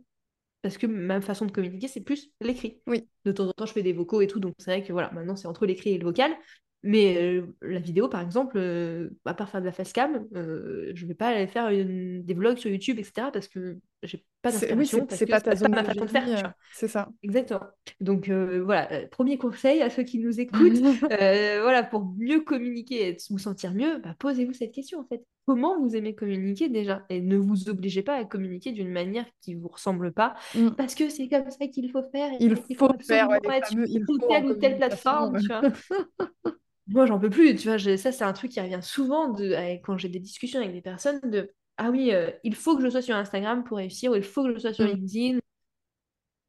[0.62, 2.82] Parce que ma façon de communiquer, c'est plus l'écrit.
[2.88, 3.08] oui.
[3.26, 5.12] De temps en temps, je fais des vocaux et tout, donc c'est vrai que voilà,
[5.12, 6.36] maintenant c'est entre l'écrit et le vocal.
[6.84, 11.06] Mais euh, la vidéo, par exemple, euh, à part faire de la facecam, euh, je
[11.06, 13.32] vais pas aller faire une- des vlogs sur YouTube, etc.
[13.32, 15.56] parce que j'ai pas C'est- Oui, d'inspiration, c'est parce c'est que pas c'est ta pas
[15.56, 16.54] zone ma façon de faire, euh, vois.
[16.72, 17.10] c'est ça.
[17.22, 17.62] Exactement.
[18.00, 20.82] Donc euh, voilà, euh, premier conseil à ceux qui nous écoutent,
[21.12, 25.24] euh, voilà, pour mieux communiquer et vous sentir mieux, bah, posez-vous cette question en fait.
[25.45, 27.04] Comment vous aimez communiquer déjà?
[27.10, 30.70] Et ne vous obligez pas à communiquer d'une manière qui vous ressemble pas, Mm.
[30.78, 33.86] parce que c'est comme ça qu'il faut faire Il faut faut faire ouais, être fameux
[33.89, 35.62] il faut telle ou telle plateforme, tu vois.
[36.88, 39.97] Moi, j'en peux plus, tu vois, ça c'est un truc qui revient souvent de, quand
[39.97, 43.02] j'ai des discussions avec des personnes de Ah oui, euh, il faut que je sois
[43.02, 44.88] sur Instagram pour réussir, ou il faut que je sois sur Mm.
[44.88, 45.40] LinkedIn.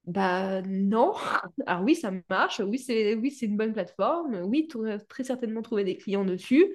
[0.06, 1.12] Bah non.
[1.66, 5.24] Alors oui, ça marche, oui, c'est oui, c'est une bonne plateforme, oui, tu aurais très
[5.24, 6.74] certainement trouver des clients dessus.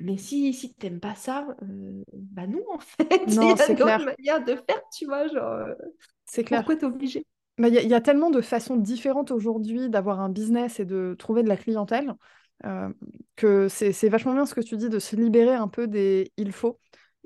[0.00, 3.74] Mais si, si t'aimes pas ça, euh, bah non, en fait, il y a c'est
[3.74, 5.74] d'autres manières de faire, tu vois, genre, euh,
[6.24, 6.64] c'est clair.
[6.64, 7.26] pourquoi t'es obligé?
[7.58, 11.16] Bah, Il y, y a tellement de façons différentes aujourd'hui d'avoir un business et de
[11.18, 12.14] trouver de la clientèle
[12.66, 12.90] euh,
[13.36, 16.32] que c'est c'est vachement bien ce que tu dis de se libérer un peu des
[16.38, 16.78] il faut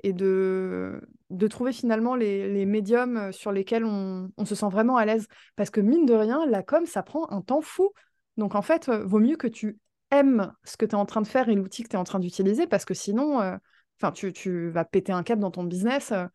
[0.03, 4.97] et de, de trouver finalement les, les médiums sur lesquels on, on se sent vraiment
[4.97, 5.27] à l'aise.
[5.55, 7.91] Parce que mine de rien, la com, ça prend un temps fou.
[8.37, 9.79] Donc en fait, euh, vaut mieux que tu
[10.11, 12.03] aimes ce que tu es en train de faire et l'outil que tu es en
[12.03, 13.57] train d'utiliser parce que sinon, euh,
[14.13, 16.25] tu, tu vas péter un câble dans ton business euh,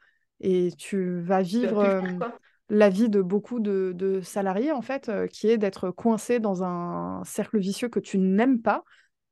[0.40, 1.78] et tu vas vivre.
[1.78, 2.00] euh,
[2.72, 7.58] la vie de beaucoup de, salariés, en fait, qui est d'être coincé dans un cercle
[7.58, 8.84] vicieux que tu n'aimes pas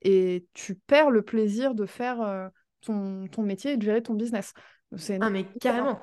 [0.03, 2.51] et tu perds le plaisir de faire
[2.81, 4.53] ton, ton, métier et de gérer ton business.
[4.97, 5.99] C'est ah, mais carrément.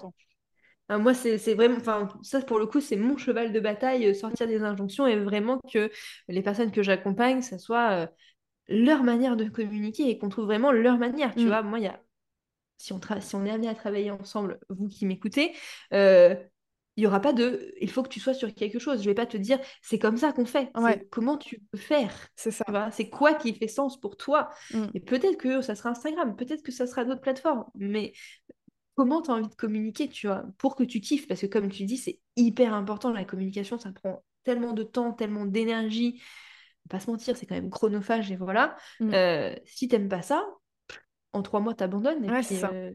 [0.87, 4.47] Ah, moi, c'est vraiment, enfin, ça pour le coup, c'est mon cheval de bataille, sortir
[4.47, 5.89] des injonctions et vraiment que
[6.27, 8.11] les personnes que j'accompagne, ça soit
[8.67, 11.33] leur manière de communiquer et qu'on trouve vraiment leur manière.
[11.33, 11.47] Tu mmh.
[11.47, 11.99] vois, moi, il y a
[12.77, 15.53] si on, si on est amené à travailler ensemble, vous qui m'écoutez,
[15.93, 16.35] euh,
[16.97, 18.99] il n'y aura pas de il faut que tu sois sur quelque chose.
[18.99, 20.71] Je ne vais pas te dire c'est comme ça qu'on fait.
[21.11, 22.65] Comment tu peux faire C'est ça.
[22.91, 24.85] C'est quoi qui fait sens pour toi mmh.
[24.93, 28.13] Et peut-être que ça sera Instagram, peut-être que ça sera d'autres plateformes, mais
[28.95, 31.27] comment tu as envie de communiquer, tu vois, pour que tu kiffes?
[31.27, 35.11] Parce que comme tu dis, c'est hyper important la communication, ça prend tellement de temps,
[35.11, 36.21] tellement d'énergie.
[36.89, 38.77] Pas se mentir, c'est quand même chronophage et voilà.
[38.99, 39.13] Mmh.
[39.13, 40.45] Euh, si tu n'aimes pas ça,
[41.33, 42.23] en trois mois, tu abandonnes.
[42.23, 42.91] Et puis, euh,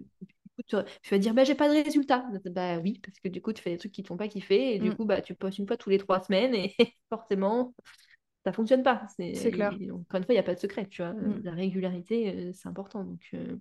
[0.66, 0.76] tu,
[1.11, 2.24] vas dire, bah, j'ai pas de résultat.
[2.46, 4.74] Bah oui, parce que du coup, tu fais des trucs qui te font pas kiffer.
[4.74, 4.96] Et du mm.
[4.96, 6.54] coup, bah, tu postes une fois tous les trois semaines.
[6.54, 6.74] Et
[7.08, 7.74] forcément,
[8.44, 9.06] ça fonctionne pas.
[9.16, 9.72] C'est clair.
[9.72, 10.86] encore une fois, il n'y a pas de secret.
[10.88, 11.12] Tu vois.
[11.12, 11.42] Mm.
[11.44, 13.04] La régularité, euh, c'est important.
[13.04, 13.56] Donc, euh,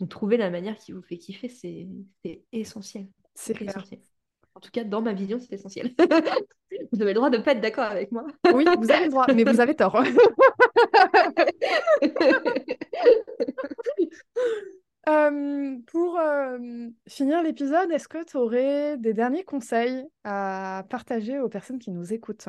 [0.00, 1.88] donc, trouver la manière qui vous fait kiffer, c'est
[2.52, 3.08] essentiel.
[3.34, 4.00] C'est essentiel.
[4.54, 5.94] En tout cas, dans ma vision, c'est essentiel.
[6.92, 8.26] vous avez le droit de ne pas être d'accord avec moi.
[8.52, 10.02] Oui, vous avez le droit, mais vous avez tort.
[15.08, 16.58] Euh, pour euh,
[17.08, 22.12] finir l'épisode, est-ce que tu aurais des derniers conseils à partager aux personnes qui nous
[22.12, 22.48] écoutent?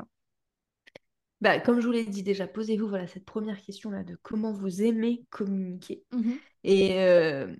[1.41, 4.81] Bah, Comme je vous l'ai dit déjà, posez-vous voilà, cette première question-là de comment vous
[4.81, 6.03] aimez communiquer.
[6.11, 6.33] Mmh
[6.63, 7.53] Et euh,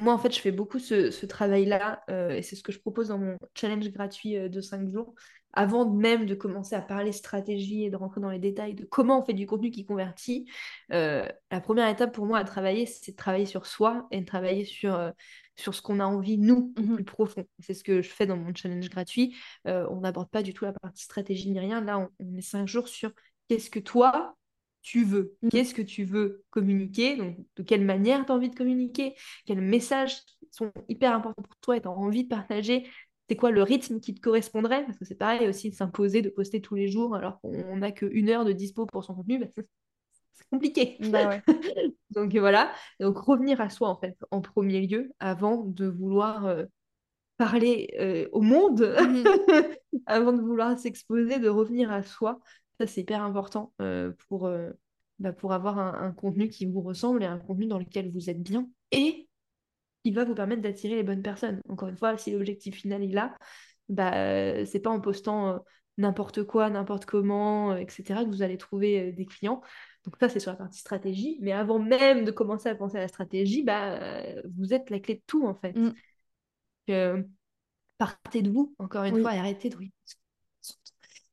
[0.00, 3.18] moi, en fait, je fais beaucoup ce, travail-là et c'est ce que je propose dans
[3.18, 5.14] mon challenge gratuit de 5 jours
[5.52, 9.20] avant même de commencer à parler stratégie et de rentrer dans les détails de comment
[9.20, 10.46] on fait du contenu qui convertit,
[10.92, 14.26] euh, la première étape pour moi à travailler, c'est de travailler sur soi et de
[14.26, 15.10] travailler sur, euh,
[15.56, 17.44] sur ce qu'on a envie, nous, au mmh plus profond.
[17.58, 19.36] C'est ce que je fais dans mon challenge gratuit.
[19.66, 21.80] Euh, on n'aborde pas du tout la partie stratégie ni rien.
[21.80, 23.10] Là, on, est cinq jours sur
[23.48, 24.36] qu'est-ce que toi,
[24.88, 25.48] tu veux, mmh.
[25.50, 29.14] qu'est-ce que tu veux communiquer, donc de quelle manière tu as envie de communiquer,
[29.44, 30.16] quels messages
[30.50, 32.88] sont hyper importants pour toi et tu as envie de partager,
[33.28, 34.86] c'est quoi le rythme qui te correspondrait?
[34.86, 37.92] Parce que c'est pareil aussi de s'imposer de poster tous les jours alors qu'on n'a
[37.92, 39.46] qu'une heure de dispo pour son contenu, bah,
[40.32, 40.96] c'est compliqué.
[41.10, 41.38] Bah
[42.10, 46.64] Donc voilà, donc revenir à soi en fait en premier lieu avant de vouloir euh,
[47.36, 49.24] parler euh, au monde, mmh
[50.06, 52.40] avant de vouloir s'exposer, de revenir à soi.
[52.78, 54.50] Ça c'est hyper important euh, pour,
[55.18, 58.30] bah, pour avoir un, un contenu qui vous ressemble et un contenu dans lequel vous
[58.30, 58.68] êtes bien.
[58.92, 59.28] Et
[60.04, 61.60] qui va vous permettre d'attirer les bonnes personnes.
[61.68, 63.36] Encore une fois, si l'objectif final est là,
[63.88, 65.58] bah, c'est pas en postant euh,
[65.96, 69.62] n'importe quoi, n'importe comment, euh, etc., que vous allez trouver euh, des clients.
[70.04, 71.38] Donc ça, c'est sur la partie stratégie.
[71.40, 73.98] Mais avant même de commencer à penser à la stratégie, bah,
[74.56, 75.76] vous êtes la clé de tout, en fait.
[76.86, 77.24] Mm.
[77.98, 79.76] partez de vous, encore une fois, et arrêtez de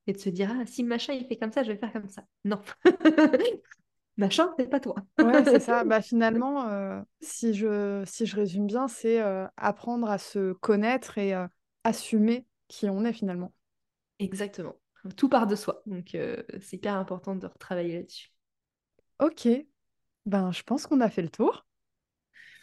[0.08, 2.08] et de se dire, ah, si machin, il fait comme ça, je vais faire comme
[2.08, 2.24] ça.
[2.44, 2.62] Non.
[4.18, 4.96] machin, c'est pas toi.
[5.20, 5.84] ouais, c'est ça.
[5.84, 11.18] Bah, finalement, euh, si, je, si je résume bien, c'est euh, apprendre à se connaître
[11.18, 11.48] et euh,
[11.84, 13.54] assumer qui on est finalement.
[14.20, 14.76] Exactement.
[15.18, 15.84] Tout part de soi.
[15.86, 16.18] Donc,
[16.62, 18.32] c'est hyper important de retravailler là-dessus.
[19.20, 19.48] Ok.
[20.26, 21.68] Ben, je pense qu'on a fait le tour.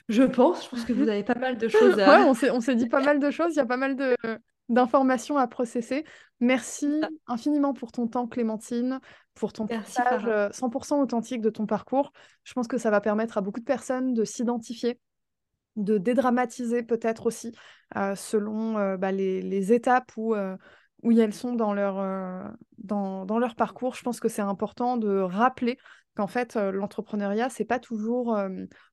[0.09, 0.65] Je pense.
[0.65, 2.25] Je pense que vous avez pas mal de choses à...
[2.25, 3.53] ouais, on s'est dit pas mal de choses.
[3.55, 4.17] Il y a pas mal de,
[4.69, 6.05] d'informations à processer.
[6.41, 9.01] Merci infiniment pour ton temps, Clémentine,
[9.35, 12.13] pour ton partage 100% euh, authentique de ton parcours.
[12.45, 14.99] Je pense que ça va permettre à beaucoup de personnes de s'identifier,
[15.77, 17.53] de dédramatiser peut-être aussi
[17.97, 20.35] euh, selon euh, bah, les, étapes où,
[21.03, 21.97] où elles sont dans leur,
[22.79, 23.95] dans, dans, leur parcours.
[23.95, 25.79] Je pense que c'est important de rappeler
[26.17, 28.37] qu'en fait, l'entrepreneuriat, c'est pas toujours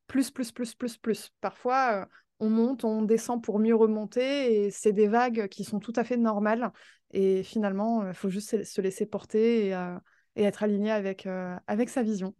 [0.07, 1.31] plus, plus, plus, plus, plus.
[1.41, 2.07] Parfois,
[2.39, 6.03] on monte, on descend pour mieux remonter et c'est des vagues qui sont tout à
[6.03, 6.71] fait normales.
[7.11, 9.97] Et finalement, il faut juste se laisser porter et, euh,
[10.35, 12.33] être aligné avec, euh, avec sa vision.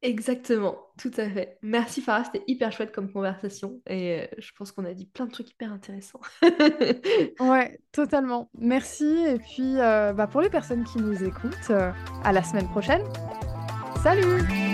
[0.00, 1.58] Exactement, tout à fait.
[1.62, 5.26] Merci Farah, c'était hyper chouette comme conversation et euh, je pense qu'on a dit plein
[5.26, 6.20] de trucs hyper intéressants.
[7.38, 8.50] ouais, totalement.
[8.58, 13.04] Merci et puis bah, pour les personnes qui nous écoutent, à la semaine prochaine.
[14.02, 14.71] Salut